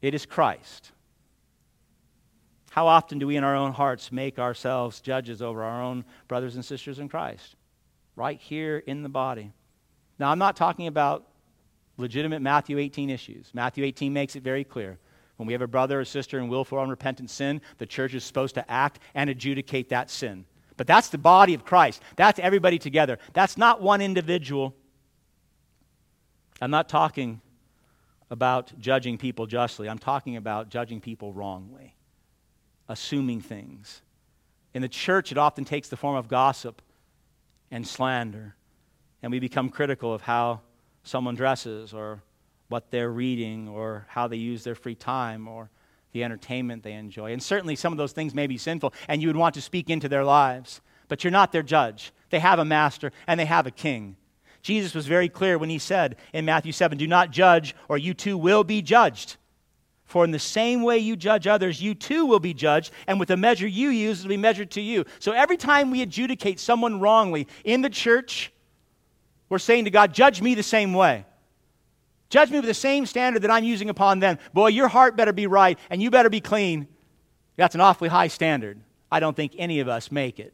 [0.00, 0.91] It is Christ.
[2.72, 6.54] How often do we in our own hearts make ourselves judges over our own brothers
[6.54, 7.54] and sisters in Christ?
[8.16, 9.52] Right here in the body.
[10.18, 11.26] Now, I'm not talking about
[11.98, 13.50] legitimate Matthew 18 issues.
[13.52, 14.98] Matthew 18 makes it very clear.
[15.36, 18.54] When we have a brother or sister in willful unrepentant sin, the church is supposed
[18.54, 20.46] to act and adjudicate that sin.
[20.78, 22.00] But that's the body of Christ.
[22.16, 23.18] That's everybody together.
[23.34, 24.74] That's not one individual.
[26.62, 27.42] I'm not talking
[28.30, 29.90] about judging people justly.
[29.90, 31.94] I'm talking about judging people wrongly,
[32.92, 34.02] assuming things.
[34.74, 36.82] In the church, it often takes the form of gossip
[37.70, 38.54] and slander,
[39.22, 40.60] and we become critical of how
[41.02, 42.22] someone dresses or
[42.68, 45.70] what they're reading or how they use their free time or
[46.12, 47.32] the entertainment they enjoy.
[47.32, 49.88] And certainly some of those things may be sinful, and you would want to speak
[49.88, 50.82] into their lives.
[51.08, 52.12] But you're not their judge.
[52.30, 54.16] They have a master and they have a king.
[54.62, 58.14] Jesus was very clear when he said in Matthew 7 Do not judge, or you
[58.14, 59.36] too will be judged.
[60.12, 63.28] For in the same way you judge others, you too will be judged, and with
[63.28, 65.06] the measure you use, it will be measured to you.
[65.20, 68.52] So every time we adjudicate someone wrongly in the church,
[69.48, 71.24] we're saying to God, Judge me the same way.
[72.28, 74.38] Judge me with the same standard that I'm using upon them.
[74.52, 76.88] Boy, your heart better be right and you better be clean.
[77.56, 78.78] That's an awfully high standard.
[79.10, 80.52] I don't think any of us make it.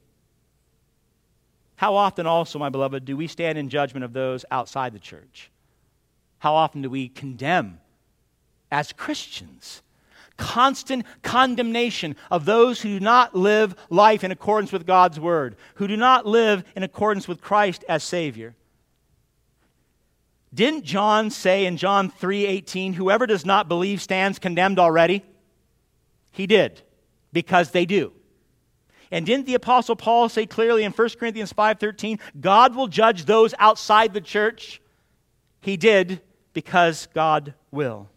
[1.75, 5.51] How often, also, my beloved, do we stand in judgment of those outside the church?
[6.38, 7.81] How often do we condemn
[8.70, 9.83] as Christians?
[10.37, 15.88] Constant condemnation of those who do not live life in accordance with God's word, who
[15.88, 18.54] do not live in accordance with Christ as Savior.
[20.54, 25.24] Didn't John say in John 3:18, whoever does not believe stands condemned already?
[26.31, 26.83] He did,
[27.33, 28.12] because they do.
[29.11, 33.54] And didn't the apostle Paul say clearly in 1 Corinthians 5:13, God will judge those
[33.59, 34.81] outside the church?
[35.61, 36.20] He did
[36.52, 38.09] because God will.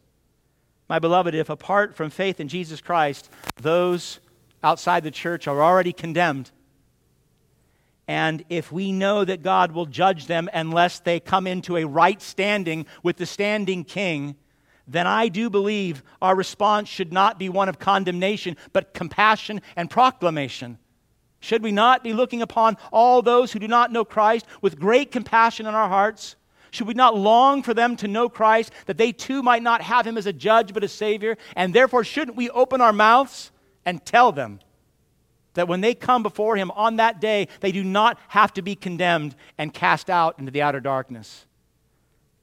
[0.92, 4.20] My beloved, if apart from faith in Jesus Christ, those
[4.62, 6.52] outside the church are already condemned,
[8.10, 12.22] and if we know that God will judge them unless they come into a right
[12.22, 14.36] standing with the standing king,
[14.86, 19.90] then I do believe our response should not be one of condemnation, but compassion and
[19.90, 20.78] proclamation.
[21.40, 25.10] Should we not be looking upon all those who do not know Christ with great
[25.10, 26.36] compassion in our hearts?
[26.72, 30.08] Should we not long for them to know Christ, that they too might not have
[30.08, 31.38] him as a judge but a Savior?
[31.56, 33.52] And therefore, shouldn't we open our mouths
[33.86, 34.62] and tell them
[35.54, 38.76] that when they come before him on that day, they do not have to be
[38.76, 41.46] condemned and cast out into the outer darkness.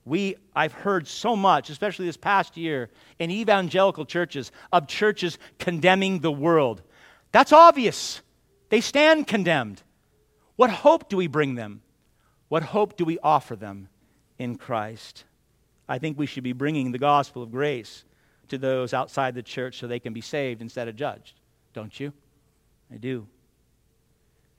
[0.05, 6.21] We, I've heard so much, especially this past year, in evangelical churches, of churches condemning
[6.21, 6.83] the world.
[7.33, 8.21] That's obvious.
[8.69, 9.83] They stand condemned.
[10.57, 11.81] What hope do we bring them?
[12.49, 13.89] What hope do we offer them
[14.39, 15.25] in Christ?
[15.89, 18.05] I think we should be bringing the gospel of grace
[18.49, 21.41] to those outside the church so they can be saved instead of judged.
[21.73, 22.13] Don't you?
[22.93, 23.27] I do.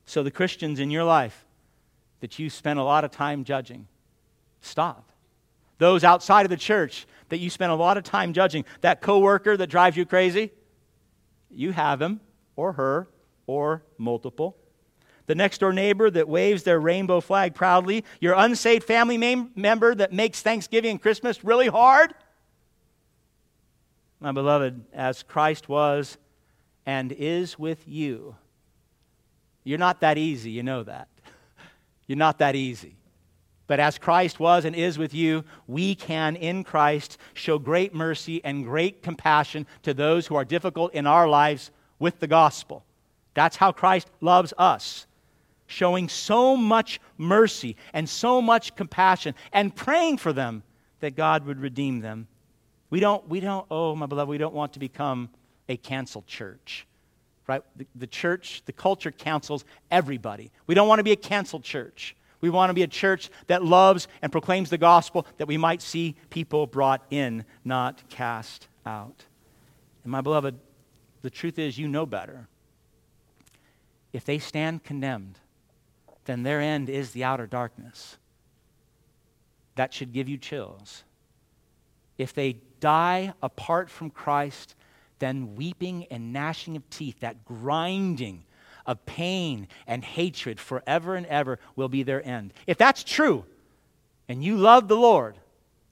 [0.06, 1.46] So, the Christians in your life
[2.20, 3.88] that you spend a lot of time judging,
[4.62, 5.12] stop.
[5.78, 9.56] Those outside of the church that you spend a lot of time judging, that coworker
[9.56, 10.52] that drives you crazy,
[11.50, 12.20] you have him
[12.56, 13.08] or her
[13.48, 14.58] or multiple.
[15.30, 19.16] The next door neighbor that waves their rainbow flag proudly, your unsaved family
[19.56, 22.16] member that makes Thanksgiving and Christmas really hard.
[24.20, 26.18] My beloved, as Christ was
[26.88, 28.36] and is with you,
[29.64, 31.08] you're not that easy, you know that.
[32.08, 32.96] You're not that easy.
[33.68, 38.44] But as Christ was and is with you, we can, in Christ, show great mercy
[38.44, 41.70] and great compassion to those who are difficult in our lives
[42.00, 42.84] with the gospel.
[43.36, 45.06] That's how Christ loves us,
[45.70, 50.64] showing so much mercy and so much compassion and praying for them
[51.00, 52.28] that God would redeem them.
[52.90, 55.30] We don't, we don't, oh, my beloved, we don't want to become
[55.70, 56.86] a canceled church
[57.50, 57.64] right?
[57.76, 60.52] The, the, church, the culture cancels everybody.
[60.68, 62.16] We don't want to be a canceled church.
[62.42, 65.82] We want to be a church that loves and proclaims the gospel that we might
[65.82, 69.26] see people brought in, not cast out.
[70.04, 70.58] And my beloved,
[71.24, 72.48] the truth is, you know better.
[74.14, 75.40] If they stand condemned,
[76.30, 78.18] then their end is the outer darkness.
[79.76, 81.04] That should give you chills.
[82.20, 84.76] If they die apart from Christ,
[85.18, 88.44] then weeping and gnashing of teeth, that grinding
[88.86, 92.54] of pain and hatred forever and ever will be their end.
[92.68, 93.46] If that's true,
[94.28, 95.36] and you love the Lord,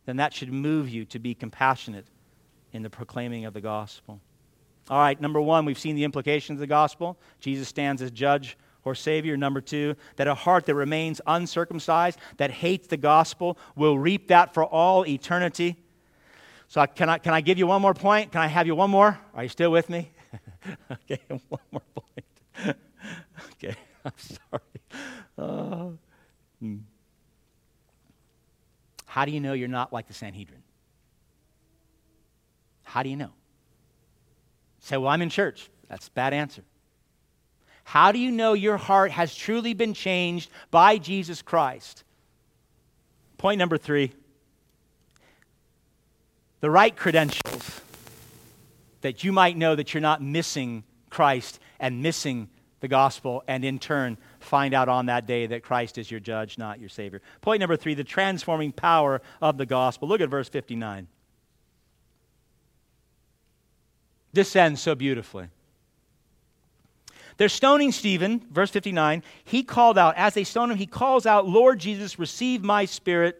[0.06, 2.06] then that should move you to be compassionate
[2.74, 4.22] in the proclaiming of the gospel.
[4.88, 7.18] All right, number one, we've seen the implications of the gospel.
[7.40, 8.56] Jesus stands as judge
[8.88, 9.38] or savior.
[9.38, 14.54] Number two, that a heart that remains uncircumcised, that hates the gospel, will reap that
[14.54, 15.76] for all eternity.
[16.68, 18.32] So, can I, can I give you one more point?
[18.32, 19.20] Can I have you one more?
[19.34, 20.12] Are you still with me?
[20.92, 21.20] okay,
[21.50, 22.26] one more point.
[23.54, 24.62] okay, I'm sorry.
[25.38, 25.90] Uh,
[26.60, 26.78] hmm.
[29.06, 30.64] How do you know you're not like the Sanhedrin?
[32.84, 33.32] How do you know?
[34.80, 35.70] Say, well, I'm in church.
[35.90, 36.64] That's a bad answer.
[37.88, 42.04] How do you know your heart has truly been changed by Jesus Christ?
[43.38, 44.12] Point number three
[46.60, 47.80] the right credentials
[49.00, 52.50] that you might know that you're not missing Christ and missing
[52.82, 56.58] the gospel, and in turn, find out on that day that Christ is your judge,
[56.58, 57.22] not your Savior.
[57.40, 60.10] Point number three the transforming power of the gospel.
[60.10, 61.08] Look at verse 59.
[64.34, 65.48] This ends so beautifully.
[67.38, 69.24] They're stoning Stephen, verse 59.
[69.44, 73.40] He called out, as they stone him, he calls out, Lord Jesus, receive my spirit.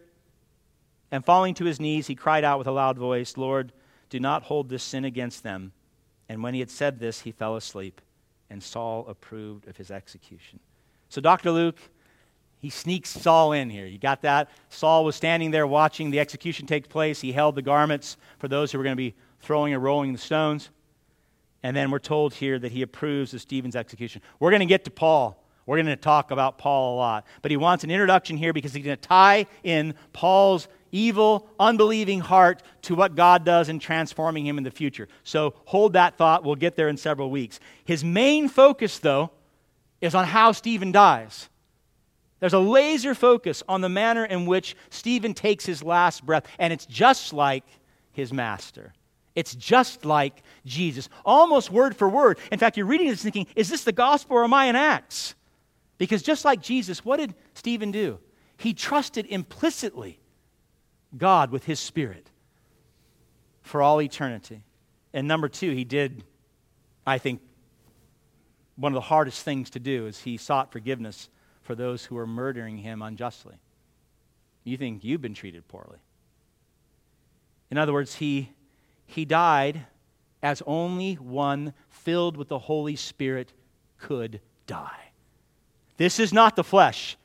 [1.10, 3.72] And falling to his knees, he cried out with a loud voice, Lord,
[4.10, 5.72] do not hold this sin against them.
[6.28, 8.00] And when he had said this, he fell asleep,
[8.50, 10.60] and Saul approved of his execution.
[11.08, 11.50] So, Dr.
[11.50, 11.78] Luke,
[12.60, 13.86] he sneaks Saul in here.
[13.86, 14.50] You got that?
[14.68, 17.20] Saul was standing there watching the execution take place.
[17.20, 20.18] He held the garments for those who were going to be throwing and rolling the
[20.18, 20.68] stones.
[21.62, 24.22] And then we're told here that he approves of Stephen's execution.
[24.38, 25.44] We're going to get to Paul.
[25.66, 27.26] We're going to talk about Paul a lot.
[27.42, 32.20] But he wants an introduction here because he's going to tie in Paul's evil, unbelieving
[32.20, 35.08] heart to what God does in transforming him in the future.
[35.24, 36.44] So hold that thought.
[36.44, 37.60] We'll get there in several weeks.
[37.84, 39.30] His main focus, though,
[40.00, 41.48] is on how Stephen dies.
[42.40, 46.72] There's a laser focus on the manner in which Stephen takes his last breath, and
[46.72, 47.64] it's just like
[48.12, 48.94] his master.
[49.38, 52.40] It's just like Jesus, almost word for word.
[52.50, 55.36] In fact, you're reading this thinking, is this the gospel or am I in Acts?
[55.96, 58.18] Because just like Jesus, what did Stephen do?
[58.56, 60.18] He trusted implicitly
[61.16, 62.32] God with his spirit
[63.62, 64.64] for all eternity.
[65.12, 66.24] And number two, he did,
[67.06, 67.40] I think,
[68.74, 71.30] one of the hardest things to do is he sought forgiveness
[71.62, 73.54] for those who were murdering him unjustly.
[74.64, 75.98] You think you've been treated poorly.
[77.70, 78.50] In other words, he,
[79.08, 79.86] he died
[80.42, 83.52] as only one filled with the Holy Spirit
[83.98, 85.10] could die.
[85.96, 87.16] This is not the flesh.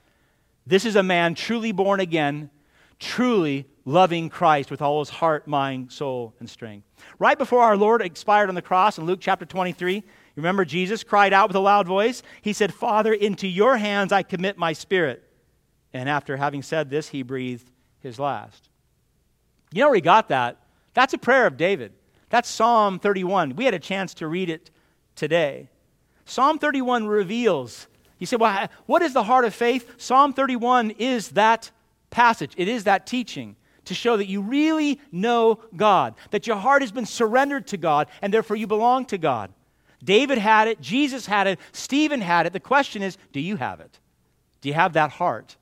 [0.66, 2.50] This is a man truly born again,
[3.00, 6.88] truly loving Christ with all his heart, mind, soul, and strength.
[7.20, 10.04] Right before our Lord expired on the cross in Luke chapter 23,
[10.38, 12.24] remember Jesus cried out with a loud voice?
[12.42, 15.22] He said, Father, into your hands I commit my spirit.
[15.92, 17.70] And after having said this, he breathed
[18.00, 18.70] his last.
[19.74, 20.63] You know where he got that?
[20.94, 21.94] That's a prayer of David.
[22.30, 23.56] That's Psalm 31.
[23.56, 24.72] We had a chance to read it
[25.16, 25.70] today.
[26.26, 27.88] Psalm 31 reveals
[28.24, 29.96] You say, well, what is the heart of faith?
[29.98, 31.72] Psalm 31 is that
[32.10, 36.82] passage, it is that teaching to show that you really know God, that your heart
[36.82, 39.52] has been surrendered to God, and therefore you belong to God.
[40.02, 42.54] David had it, Jesus had it, Stephen had it.
[42.54, 44.00] The question is, do you have it?
[44.62, 45.58] Do you have that heart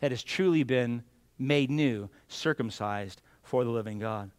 [0.00, 1.02] that has truly been
[1.38, 4.30] made new, circumcised for the living God?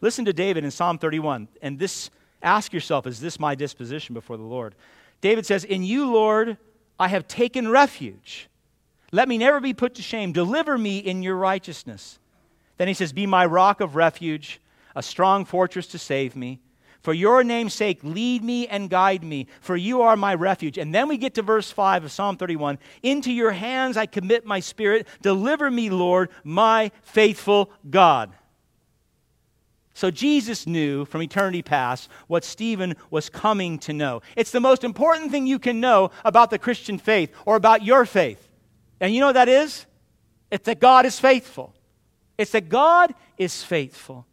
[0.00, 2.10] Listen to David in Psalm 31, and this
[2.42, 4.74] ask yourself, is this my disposition before the Lord?
[5.20, 6.56] David says, In you, Lord,
[6.98, 8.48] I have taken refuge.
[9.10, 10.32] Let me never be put to shame.
[10.32, 12.18] Deliver me in your righteousness.
[12.76, 14.60] Then he says, Be my rock of refuge,
[14.94, 16.60] a strong fortress to save me.
[17.00, 20.78] For your name's sake, lead me and guide me, for you are my refuge.
[20.78, 24.44] And then we get to verse 5 of Psalm 31 Into your hands I commit
[24.44, 25.06] my spirit.
[25.22, 28.32] Deliver me, Lord, my faithful God.
[29.98, 34.22] So Jesus knew from eternity past what Stephen was coming to know.
[34.36, 38.06] It's the most important thing you can know about the Christian faith or about your
[38.06, 38.48] faith.
[39.00, 39.86] And you know what that is?
[40.52, 41.74] It's that God is faithful.
[42.38, 44.24] It's that God is faithful.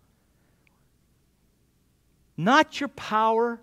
[2.37, 3.59] Not your power,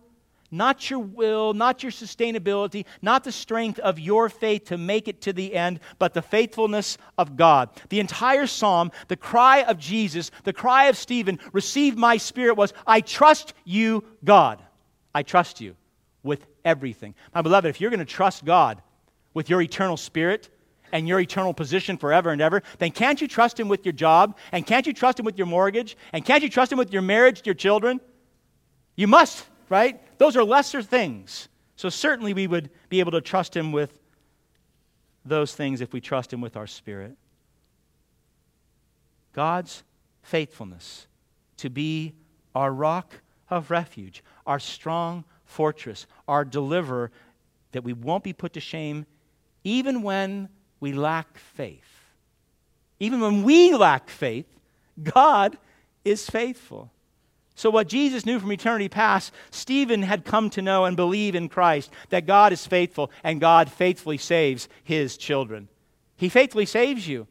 [0.52, 5.22] not your will, not your sustainability, not the strength of your faith to make it
[5.22, 7.70] to the end, but the faithfulness of God.
[7.88, 12.72] The entire psalm, the cry of Jesus, the cry of Stephen, receive my spirit was,
[12.86, 14.62] I trust you, God.
[15.14, 15.74] I trust you
[16.22, 17.14] with everything.
[17.34, 18.80] My beloved, if you're going to trust God
[19.34, 20.48] with your eternal spirit,
[20.92, 24.36] and your eternal position forever and ever, then can't you trust Him with your job?
[24.52, 25.96] And can't you trust Him with your mortgage?
[26.12, 27.98] And can't you trust Him with your marriage, your children?
[28.94, 30.18] You must right?
[30.18, 31.48] Those are lesser things.
[31.76, 33.98] So certainly we would be able to trust Him with
[35.24, 37.16] those things if we trust Him with our spirit.
[39.32, 39.82] God's
[40.20, 41.06] faithfulness
[41.56, 42.12] to be
[42.54, 43.14] our rock
[43.48, 47.10] of refuge, our strong fortress, our deliverer,
[47.70, 49.06] that we won't be put to shame
[49.64, 50.50] even when
[50.80, 52.10] we lack faith.
[53.00, 54.54] Even when we lack faith,
[55.02, 55.56] God
[56.04, 56.90] is faithful.
[57.54, 61.48] So, what Jesus knew from eternity past, Stephen had come to know and believe in
[61.48, 65.68] Christ that God is faithful and God faithfully saves his children.
[66.16, 67.26] He faithfully saves you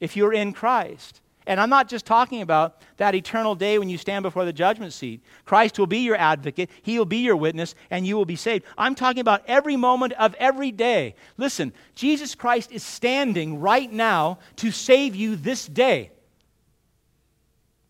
[0.00, 1.20] if you're in Christ.
[1.46, 4.92] And I'm not just talking about that eternal day when you stand before the judgment
[4.92, 5.22] seat.
[5.46, 8.64] Christ will be your advocate, He will be your witness, and you will be saved.
[8.76, 11.14] I'm talking about every moment of every day.
[11.38, 16.10] Listen, Jesus Christ is standing right now to save you this day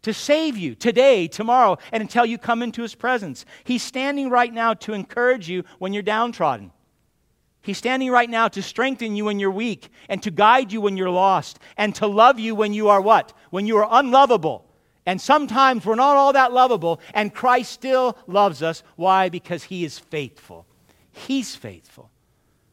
[0.08, 3.44] to save you today, tomorrow, and until you come into his presence.
[3.64, 6.72] He's standing right now to encourage you when you're downtrodden.
[7.60, 10.96] He's standing right now to strengthen you when you're weak and to guide you when
[10.96, 13.34] you're lost and to love you when you are what?
[13.50, 14.64] When you are unlovable.
[15.04, 18.82] And sometimes we're not all that lovable, and Christ still loves us.
[18.96, 19.28] Why?
[19.28, 20.66] Because he is faithful.
[21.12, 22.10] He's faithful.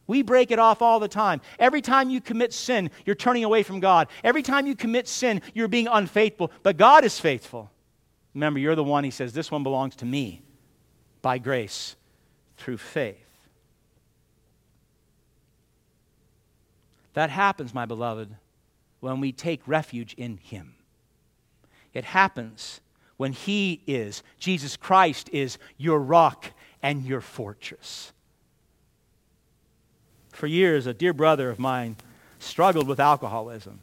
[0.06, 1.40] We break it off all the time.
[1.58, 4.08] Every time you commit sin, you're turning away from God.
[4.22, 6.52] Every time you commit sin, you're being unfaithful.
[6.62, 7.70] But God is faithful.
[8.34, 10.42] Remember, you're the one, He says, this one belongs to me
[11.22, 11.96] by grace
[12.56, 13.16] through faith.
[17.14, 18.28] That happens, my beloved,
[19.00, 20.74] when we take refuge in Him.
[21.94, 22.80] It happens
[23.16, 26.52] when He is, Jesus Christ is your rock
[26.82, 28.12] and your fortress.
[30.36, 31.96] For years, a dear brother of mine
[32.38, 33.80] struggled with alcoholism.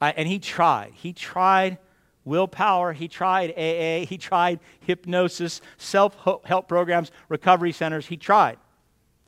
[0.00, 0.92] I, and he tried.
[0.94, 1.78] He tried
[2.24, 8.06] willpower, he tried AA, he tried hypnosis, self help programs, recovery centers.
[8.06, 8.56] He tried.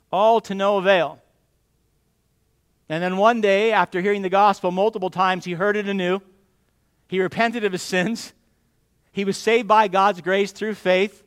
[0.09, 1.19] All to no avail.
[2.87, 6.21] And then one day, after hearing the gospel multiple times, he heard it anew.
[7.09, 8.31] He repented of his sins.
[9.11, 11.23] He was saved by God's grace through faith.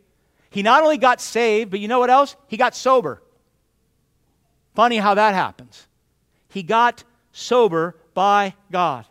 [0.48, 2.36] He not only got saved, but you know what else?
[2.48, 3.20] He got sober.
[4.74, 5.86] Funny how that happens.
[6.48, 9.06] He got sober by God.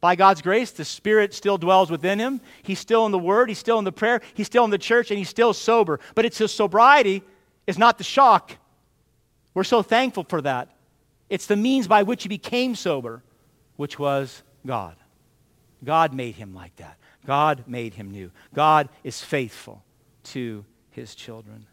[0.00, 2.40] By God's grace, the Spirit still dwells within him.
[2.62, 5.10] He's still in the Word, he's still in the prayer, he's still in the church,
[5.10, 6.00] and he's still sober.
[6.14, 7.22] But it's his sobriety
[7.66, 8.56] is not the shock.
[9.52, 10.68] We're so thankful for that.
[11.28, 13.22] It's the means by which he became sober,
[13.76, 14.96] which was God.
[15.84, 16.96] God made him like that.
[17.26, 18.30] God made him new.
[18.54, 19.84] God is faithful
[20.24, 21.66] to his children.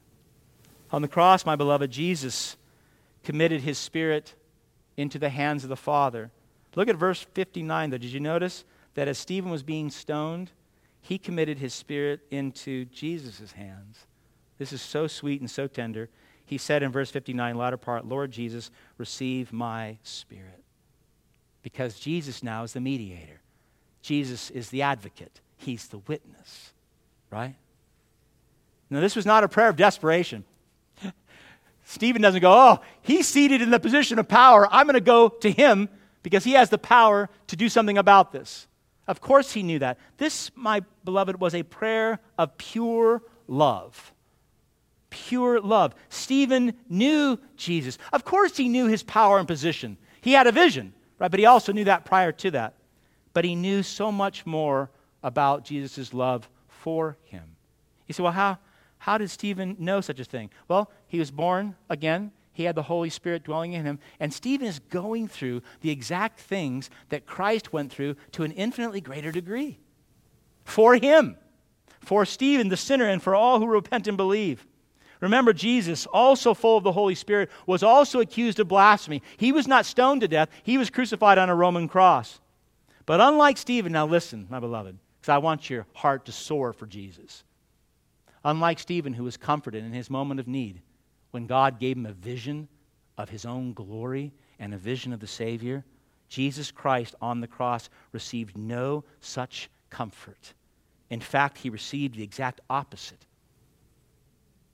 [0.91, 2.57] On the cross, my beloved, Jesus
[3.27, 4.35] committed his spirit
[4.95, 6.31] into the hands of the Father.
[6.75, 7.97] Look at verse 59, though.
[7.97, 8.63] Did you notice
[8.93, 10.51] that as Stephen was being stoned,
[11.01, 14.05] he committed his spirit into Jesus' hands?
[14.59, 16.07] This is so sweet and so tender.
[16.45, 20.63] He said in verse 59, latter part, Lord Jesus, receive my spirit.
[21.63, 23.41] Because Jesus now is the mediator,
[24.01, 26.71] Jesus is the advocate, he's the witness,
[27.29, 27.55] right?
[28.89, 30.45] Now, this was not a prayer of desperation.
[31.89, 34.67] Stephen doesn't go, oh, he's seated in the position of power.
[34.69, 35.87] I'm going to go to him
[36.21, 38.67] because he has the power to do something about this.
[39.07, 39.97] Of course, he knew that.
[40.17, 44.11] This, my beloved, was a prayer of pure love.
[45.09, 45.95] Pure love.
[46.09, 47.97] Stephen knew Jesus.
[48.11, 49.97] Of course, he knew his power and position.
[50.19, 51.31] He had a vision, right?
[51.31, 52.73] But he also knew that prior to that.
[53.31, 54.89] But he knew so much more
[55.23, 57.55] about Jesus' love for him.
[58.07, 58.57] You say, well, how,
[58.99, 60.49] how did Stephen know such a thing?
[60.67, 62.31] Well, he was born again.
[62.53, 63.99] He had the Holy Spirit dwelling in him.
[64.19, 68.99] And Stephen is going through the exact things that Christ went through to an infinitely
[68.99, 69.79] greater degree.
[70.65, 71.37] For him,
[72.01, 74.65] for Stephen, the sinner, and for all who repent and believe.
[75.19, 79.21] Remember, Jesus, also full of the Holy Spirit, was also accused of blasphemy.
[79.37, 82.39] He was not stoned to death, he was crucified on a Roman cross.
[83.05, 86.85] But unlike Stephen, now listen, my beloved, because I want your heart to soar for
[86.85, 87.43] Jesus.
[88.47, 90.81] Unlike Stephen, who was comforted in his moment of need
[91.31, 92.69] when God gave him a vision
[93.17, 95.83] of his own glory and a vision of the Savior,
[96.29, 100.53] Jesus Christ on the cross received no such comfort.
[101.09, 103.25] In fact, he received the exact opposite.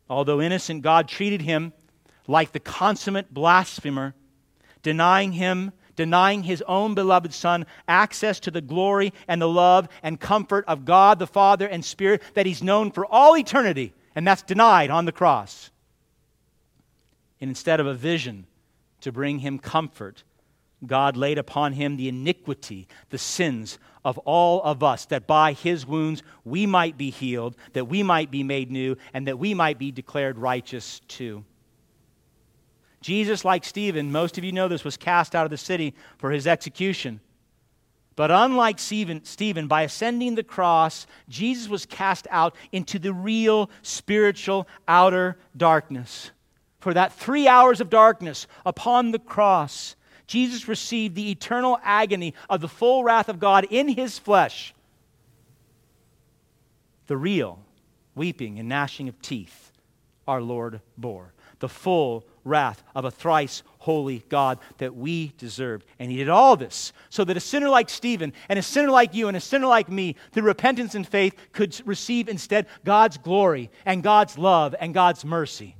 [0.07, 1.73] Although innocent, God treated him
[2.27, 4.13] like the consummate blasphemer,
[4.83, 10.19] denying him, denying his own beloved Son access to the glory and the love and
[10.19, 13.93] comfort of God the Father and Spirit that he's known for all eternity.
[14.15, 15.71] And that's denied on the cross.
[17.41, 18.45] And instead of a vision
[19.01, 20.23] to bring him comfort,
[20.85, 25.85] God laid upon him the iniquity, the sins of all of us, that by his
[25.85, 29.79] wounds we might be healed, that we might be made new, and that we might
[29.79, 31.43] be declared righteous too.
[33.03, 36.31] Jesus, like Stephen, most of you know this, was cast out of the city for
[36.31, 37.19] his execution.
[38.15, 43.69] But unlike Stephen, Stephen, by ascending the cross, Jesus was cast out into the real
[43.81, 46.31] spiritual outer darkness.
[46.79, 52.61] For that three hours of darkness upon the cross, Jesus received the eternal agony of
[52.61, 54.73] the full wrath of God in his flesh.
[57.07, 57.59] The real
[58.15, 59.71] weeping and gnashing of teeth
[60.25, 61.33] our Lord bore.
[61.59, 65.85] The full wrath of a thrice holy God that we deserved.
[65.99, 69.13] And he did all this so that a sinner like Stephen and a sinner like
[69.13, 73.69] you and a sinner like me, through repentance and faith, could receive instead God's glory
[73.85, 75.75] and God's love and God's mercy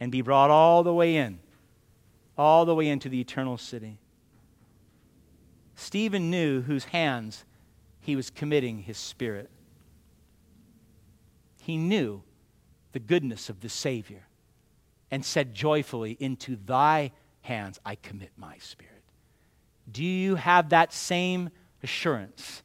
[0.00, 1.38] and be brought all the way in
[2.38, 3.98] all the way into the eternal city.
[5.74, 7.44] Stephen knew whose hands
[8.00, 9.50] he was committing his spirit.
[11.60, 12.22] He knew
[12.92, 14.26] the goodness of the Savior
[15.10, 18.92] and said joyfully, Into thy hands I commit my spirit.
[19.90, 21.50] Do you have that same
[21.82, 22.62] assurance?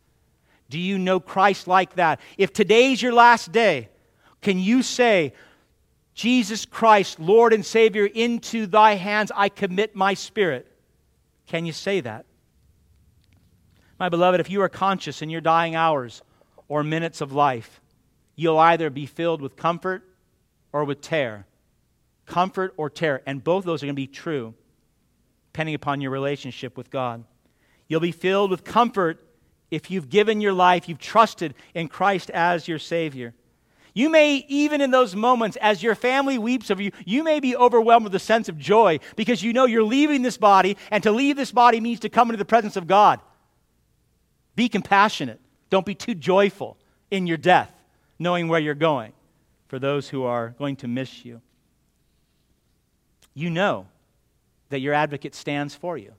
[0.70, 2.20] Do you know Christ like that?
[2.38, 3.90] If today's your last day,
[4.42, 5.34] can you say,
[6.14, 10.68] Jesus Christ, Lord and Savior, into thy hands I commit my spirit.
[11.48, 12.26] Can you say that?
[14.00, 16.22] My beloved, if you are conscious in your dying hours
[16.68, 17.82] or minutes of life,
[18.36, 20.04] you'll either be filled with comfort
[20.74, 21.46] or with terror.
[22.26, 23.22] Comfort or terror.
[23.26, 24.54] And both of those are going to be true,
[25.52, 27.24] depending upon your relationship with God.
[27.88, 29.20] You'll be filled with comfort
[29.72, 33.34] if you've given your life, you've trusted in Christ as your Savior.
[33.94, 37.56] You may, even in those moments, as your family weeps over you, you may be
[37.56, 41.12] overwhelmed with a sense of joy because you know you're leaving this body, and to
[41.12, 43.20] leave this body means to come into the presence of God.
[44.56, 45.40] Be compassionate.
[45.70, 46.78] Don't be too joyful
[47.10, 47.72] in your death,
[48.20, 49.14] knowing where you're going
[49.68, 51.42] for those who are going to miss you.
[53.34, 53.88] You know
[54.70, 56.14] that your advocate stands for you.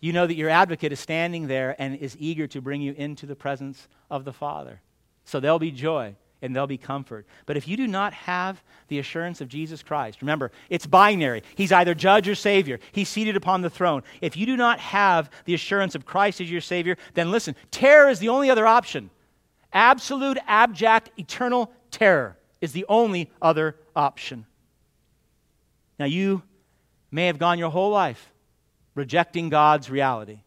[0.00, 3.26] You know that your advocate is standing there and is eager to bring you into
[3.26, 4.80] the presence of the Father.
[5.24, 7.26] So there'll be joy and there'll be comfort.
[7.46, 11.42] But if you do not have the assurance of Jesus Christ, remember, it's binary.
[11.54, 12.78] He's either judge or savior.
[12.92, 14.02] He's seated upon the throne.
[14.20, 18.10] If you do not have the assurance of Christ as your savior, then listen, terror
[18.10, 19.10] is the only other option.
[19.72, 24.46] Absolute, abject, eternal terror is the only other option.
[25.98, 26.42] Now, you
[27.10, 28.32] may have gone your whole life
[28.94, 30.40] rejecting God's reality.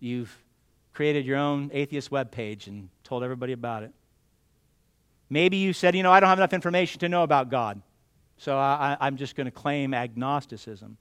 [0.00, 0.36] You've
[0.92, 3.92] created your own atheist web page and told everybody about it.
[5.28, 7.80] Maybe you said, you know, I don't have enough information to know about God,
[8.36, 10.96] so I, am just going to claim agnosticism.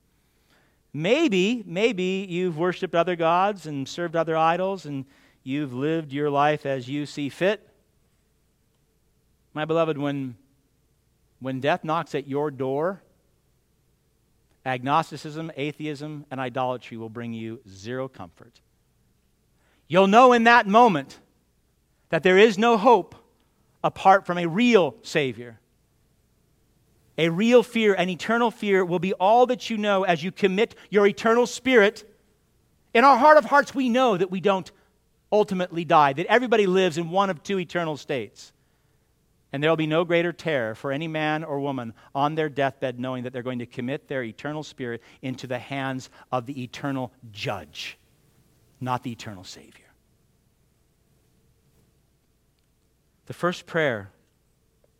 [0.94, 5.06] Maybe, maybe you've worshiped other gods and served other idols and
[5.44, 7.68] you've lived your life as you see fit.
[9.54, 10.36] My beloved, when,
[11.40, 13.02] when death knocks at your door,
[14.66, 18.62] agnosticism, atheism, and idolatry will bring you zero comfort.
[19.88, 21.20] You'll know in that moment
[22.10, 23.16] that there is no hope
[23.84, 25.60] apart from a real Savior.
[27.18, 30.76] A real fear, an eternal fear, will be all that you know as you commit
[30.90, 32.04] your eternal spirit.
[32.94, 34.70] In our heart of hearts, we know that we don't
[35.32, 38.52] ultimately die, that everybody lives in one of two eternal states.
[39.56, 43.00] And there will be no greater terror for any man or woman on their deathbed
[43.00, 47.14] knowing that they're going to commit their eternal spirit into the hands of the eternal
[47.32, 47.98] judge,
[48.82, 49.86] not the eternal Savior.
[53.28, 54.12] The first prayer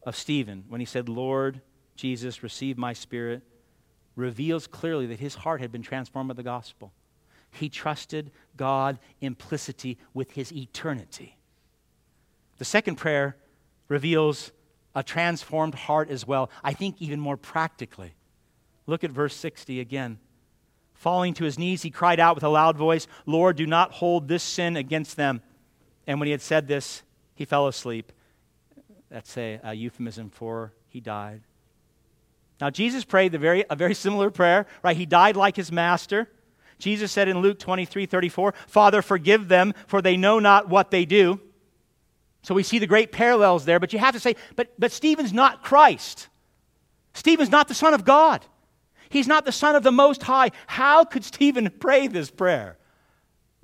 [0.04, 1.60] of Stephen, when he said, Lord
[1.98, 3.44] Jesus, receive my spirit,
[4.16, 6.94] reveals clearly that his heart had been transformed by the gospel.
[7.52, 11.36] He trusted God implicitly with his eternity.
[12.58, 13.36] The second prayer
[13.88, 14.52] reveals
[14.96, 18.16] a transformed heart as well, I think even more practically.
[18.88, 20.20] Look at verse 60 again.
[20.94, 24.28] Falling to his knees, he cried out with a loud voice, Lord, do not hold
[24.28, 25.42] this sin against them.
[26.08, 27.04] And when he had said this,
[27.36, 28.12] he fell asleep.
[29.10, 31.42] That's a, a euphemism for he died.
[32.62, 34.96] Now, Jesus prayed the very, a very similar prayer, right?
[34.96, 36.30] He died like his master.
[36.80, 41.06] Jesus said in Luke 23 34, Father, forgive them, for they know not what they
[41.06, 41.42] do.
[42.46, 45.34] So we see the great parallels there, but you have to say, but, but Stephen's
[45.34, 46.28] not Christ.
[47.16, 48.46] Stephen's not the Son of God.
[49.10, 50.52] He's not the Son of the Most High.
[50.68, 52.78] How could Stephen pray this prayer?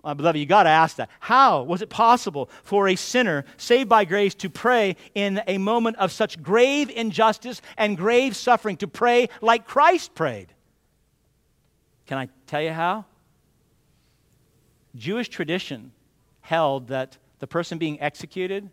[0.04, 1.12] My beloved, you got to ask that.
[1.20, 5.98] How was it possible for a sinner saved by grace to pray in a moment
[5.98, 10.52] of such grave injustice and grave suffering, to pray like Christ prayed?
[12.08, 13.06] Can I tell you how?
[14.96, 15.92] Jewish tradition
[16.42, 18.70] held that the person being executed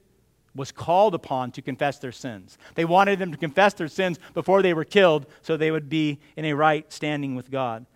[0.55, 2.59] was called upon to confess their sins.
[2.75, 6.21] They wanted them to confess their sins before they were killed so they would be
[6.37, 7.87] in a right standing with God.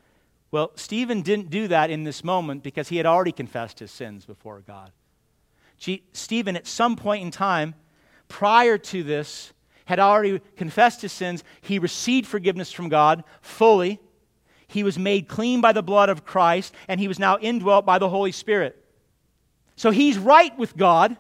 [0.51, 4.25] Well, Stephen didn't do that in this moment because he had already confessed his sins
[4.25, 4.93] before God.
[6.13, 7.75] Stephen, at some point in time,
[8.29, 9.53] prior to this,
[9.85, 11.45] had already confessed his sins.
[11.61, 14.01] He received forgiveness from God fully.
[14.69, 17.99] He was made clean by the blood of Christ, and he was now indwelt by
[17.99, 18.82] the Holy Spirit.
[19.77, 21.17] So he's right with God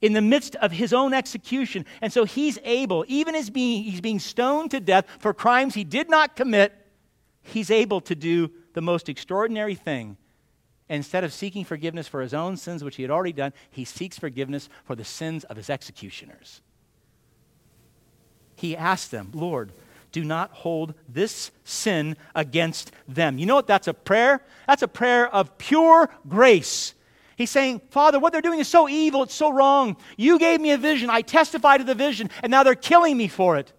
[0.00, 1.84] in the midst of his own execution.
[2.00, 5.84] And so he's able, even as being, he's being stoned to death for crimes he
[5.84, 6.72] did not commit,
[7.42, 10.16] he's able to do the most extraordinary thing.
[10.88, 14.18] Instead of seeking forgiveness for his own sins, which he had already done, he seeks
[14.18, 16.62] forgiveness for the sins of his executioners.
[18.56, 19.72] He asks them, Lord,
[20.10, 23.38] do not hold this sin against them.
[23.38, 23.68] You know what?
[23.68, 24.42] That's a prayer.
[24.66, 26.94] That's a prayer of pure grace.
[27.40, 29.96] He's saying, Father, what they're doing is so evil, it's so wrong.
[30.18, 33.28] You gave me a vision, I testified to the vision, and now they're killing me
[33.28, 33.72] for it.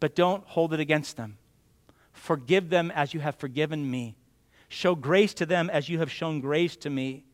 [0.00, 1.36] But don't hold it against them.
[2.14, 4.16] Forgive them as you have forgiven me.
[4.70, 7.24] Show grace to them as you have shown grace to me.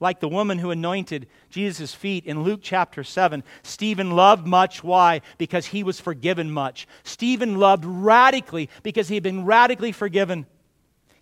[0.00, 4.84] Like the woman who anointed Jesus' feet in Luke chapter 7, Stephen loved much.
[4.84, 5.22] Why?
[5.38, 6.86] Because he was forgiven much.
[7.04, 10.44] Stephen loved radically because he had been radically forgiven.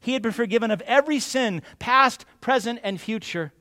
[0.01, 3.53] He had been forgiven of every sin, past, present, and future.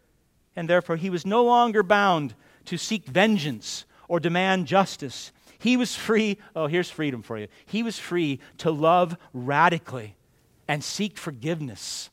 [0.58, 2.34] And therefore, he was no longer bound
[2.66, 5.32] to seek vengeance or demand justice.
[5.60, 6.40] He was free.
[6.56, 7.48] Oh, here's freedom for you.
[7.68, 10.16] He was free to love radically
[10.68, 12.10] and seek forgiveness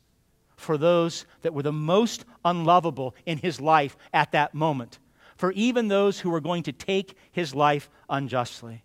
[0.56, 4.98] for those that were the most unlovable in his life at that moment,
[5.36, 8.84] for even those who were going to take his life unjustly.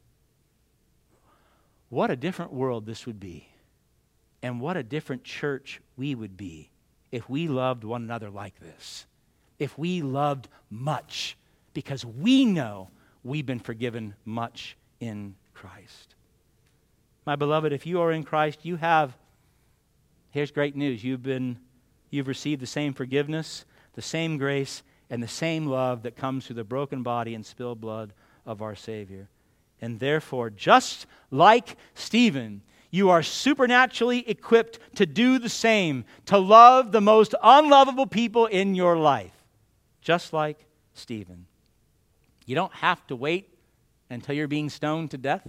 [1.89, 3.49] What a different world this would be,
[4.41, 6.71] and what a different church we would be
[7.11, 9.05] if we loved one another like this,
[9.59, 11.37] if we loved much,
[11.73, 12.89] because we know
[13.23, 16.15] we've been forgiven much in Christ.
[17.25, 19.15] My beloved, if you are in Christ, you have,
[20.31, 21.03] here's great news.
[21.03, 21.59] You've been,
[22.09, 26.55] you've received the same forgiveness, the same grace, and the same love that comes through
[26.55, 28.13] the broken body and spilled blood
[28.45, 29.27] of our Savior.
[29.81, 36.91] And therefore, just like Stephen, you are supernaturally equipped to do the same, to love
[36.91, 39.38] the most unlovable people in your life,
[40.09, 41.45] just like Stephen.
[42.47, 43.53] You don't have to wait
[44.09, 45.47] until you're being stoned to death.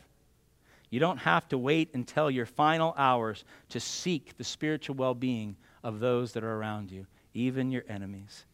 [0.91, 5.57] You don't have to wait until your final hours to seek the spiritual well being
[5.83, 8.45] of those that are around you, even your enemies.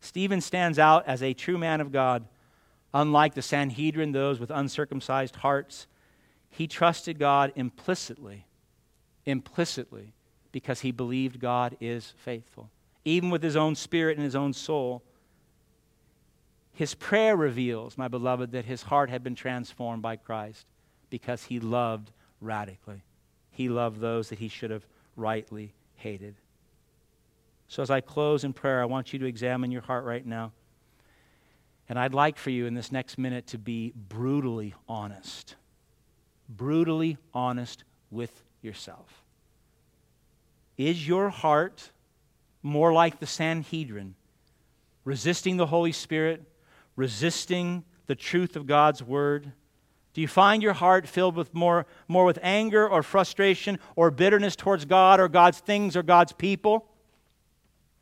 [0.00, 2.24] Stephen stands out as a true man of God.
[2.94, 5.86] Unlike the Sanhedrin, those with uncircumcised hearts,
[6.48, 8.46] he trusted God implicitly,
[9.26, 10.14] implicitly,
[10.52, 12.70] because he believed God is faithful.
[13.04, 15.02] Even with his own spirit and his own soul,
[16.74, 20.66] his prayer reveals, my beloved, that his heart had been transformed by Christ
[21.08, 22.10] because he loved
[22.40, 23.04] radically.
[23.52, 26.34] He loved those that he should have rightly hated.
[27.68, 30.50] So, as I close in prayer, I want you to examine your heart right now.
[31.88, 35.54] And I'd like for you in this next minute to be brutally honest.
[36.48, 39.22] brutally honest with yourself.
[40.76, 41.90] Is your heart
[42.62, 44.14] more like the Sanhedrin,
[45.04, 46.42] resisting the Holy Spirit,
[46.96, 49.52] resisting the truth of God's word?
[50.12, 54.54] Do you find your heart filled with more, more with anger or frustration or bitterness
[54.54, 56.86] towards God or God's things or God's people?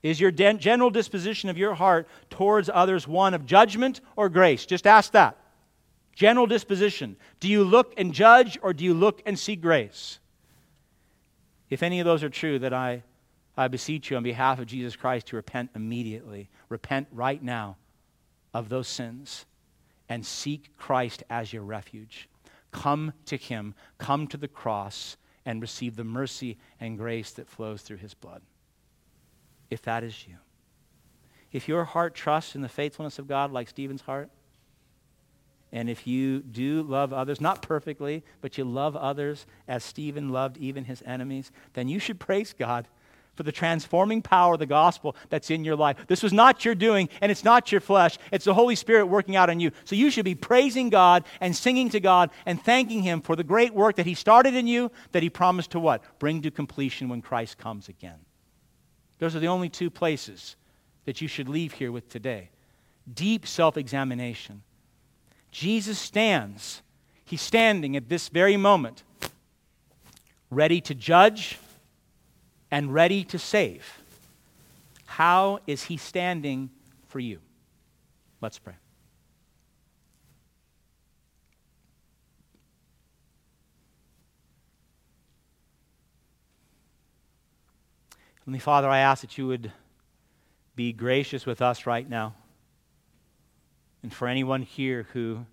[0.03, 4.67] Is your de- general disposition of your heart towards others one of judgment or grace?
[4.67, 5.39] Just ask that.
[6.15, 7.17] General disposition.
[7.41, 10.19] Do you look and judge or do you look and see grace?
[11.71, 13.03] If any of those are true, that I,
[13.57, 16.51] I beseech you on behalf of Jesus Christ to repent immediately.
[16.69, 17.79] Repent right now
[18.55, 19.47] of those sins
[20.09, 22.29] and seek Christ as your refuge.
[22.71, 27.83] Come to Him, come to the cross, and receive the mercy and grace that flows
[27.83, 28.43] through His blood.
[29.71, 30.37] If that is you.
[31.51, 34.31] If your heart trusts in the faithfulness of God like Stephen's heart,
[35.73, 40.59] and if you do love others, not perfectly, but you love others as Stephen loved
[40.59, 42.87] even his enemies, then you should praise God
[43.35, 45.97] for the transforming power of the gospel that's in your life.
[46.07, 48.19] This was not your doing, and it's not your flesh.
[48.31, 49.71] It's the Holy Spirit working out in you.
[49.85, 53.45] So you should be praising God and singing to God and thanking Him for the
[53.45, 56.03] great work that He started in you, that He promised to what?
[56.19, 58.19] Bring to completion when Christ comes again.
[59.19, 60.57] Those are the only two places
[61.05, 62.51] that you should leave here with today.
[63.13, 64.63] Deep self examination.
[65.51, 66.83] Jesus stands.
[67.25, 69.05] He's standing at this very moment,
[70.51, 71.59] ready to judge
[72.73, 74.03] and ready to save.
[75.05, 76.71] How is he standing
[77.07, 77.39] for you?
[78.41, 78.73] Let's pray.
[88.39, 89.71] Heavenly Father, I ask that you would
[90.75, 92.35] be gracious with us right now.
[94.03, 95.45] And for anyone here who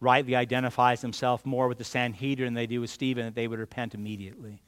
[0.00, 3.60] rightly identifies himself more with the Sanhedrin than they do with Stephen, that they would
[3.60, 4.60] repent immediately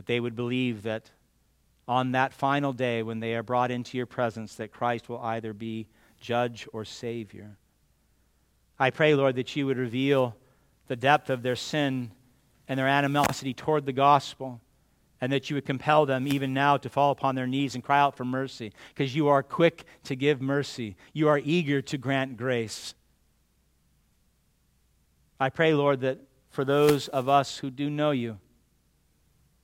[0.00, 1.10] that they would believe that
[1.86, 5.52] on that final day when they are brought into your presence that Christ will either
[5.52, 5.88] be
[6.18, 7.58] judge or savior.
[8.78, 10.34] I pray, Lord, that you would reveal
[10.86, 12.12] the depth of their sin
[12.66, 14.62] and their animosity toward the gospel,
[15.20, 18.00] and that you would compel them even now to fall upon their knees and cry
[18.00, 20.96] out for mercy, because you are quick to give mercy.
[21.12, 22.94] You are eager to grant grace.
[25.38, 28.38] I pray, Lord, that for those of us who do know you,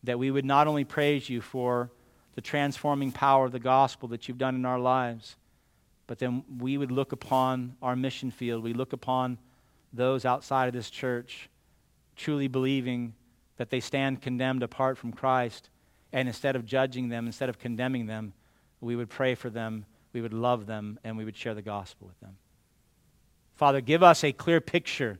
[0.04, 1.90] that we would not only praise you for
[2.34, 5.36] the transforming power of the gospel that you've done in our lives,
[6.06, 9.38] but then we would look upon our mission field, we look upon
[9.92, 11.48] those outside of this church,
[12.14, 13.14] truly believing
[13.56, 15.70] that they stand condemned apart from Christ.
[16.12, 18.32] And instead of judging them, instead of condemning them,
[18.80, 22.06] we would pray for them, we would love them, and we would share the gospel
[22.06, 22.36] with them.
[23.54, 25.18] Father, give us a clear picture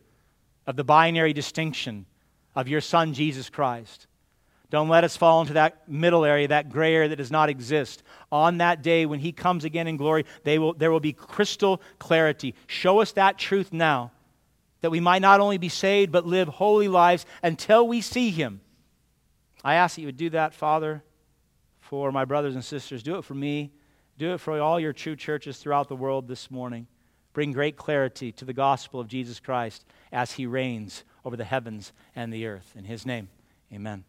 [0.67, 2.07] of the binary distinction
[2.55, 4.07] of your Son, Jesus Christ.
[4.71, 8.03] Don't let us fall into that middle area, that gray area that does not exist.
[8.33, 12.55] On that day when He comes again in glory, will, there will be crystal clarity.
[12.67, 14.11] Show us that truth now,
[14.81, 18.61] that we might not only be saved, but live holy lives until we see Him.
[19.63, 21.03] I ask that you would do that, Father,
[21.81, 23.03] for my brothers and sisters.
[23.03, 23.73] Do it for me.
[24.19, 26.87] Do it for all your true churches throughout the world this morning.
[27.33, 31.93] Bring great clarity to the gospel of Jesus Christ as He reigns over the heavens
[32.17, 32.73] and the earth.
[32.77, 33.29] In His name,
[33.73, 34.05] amen.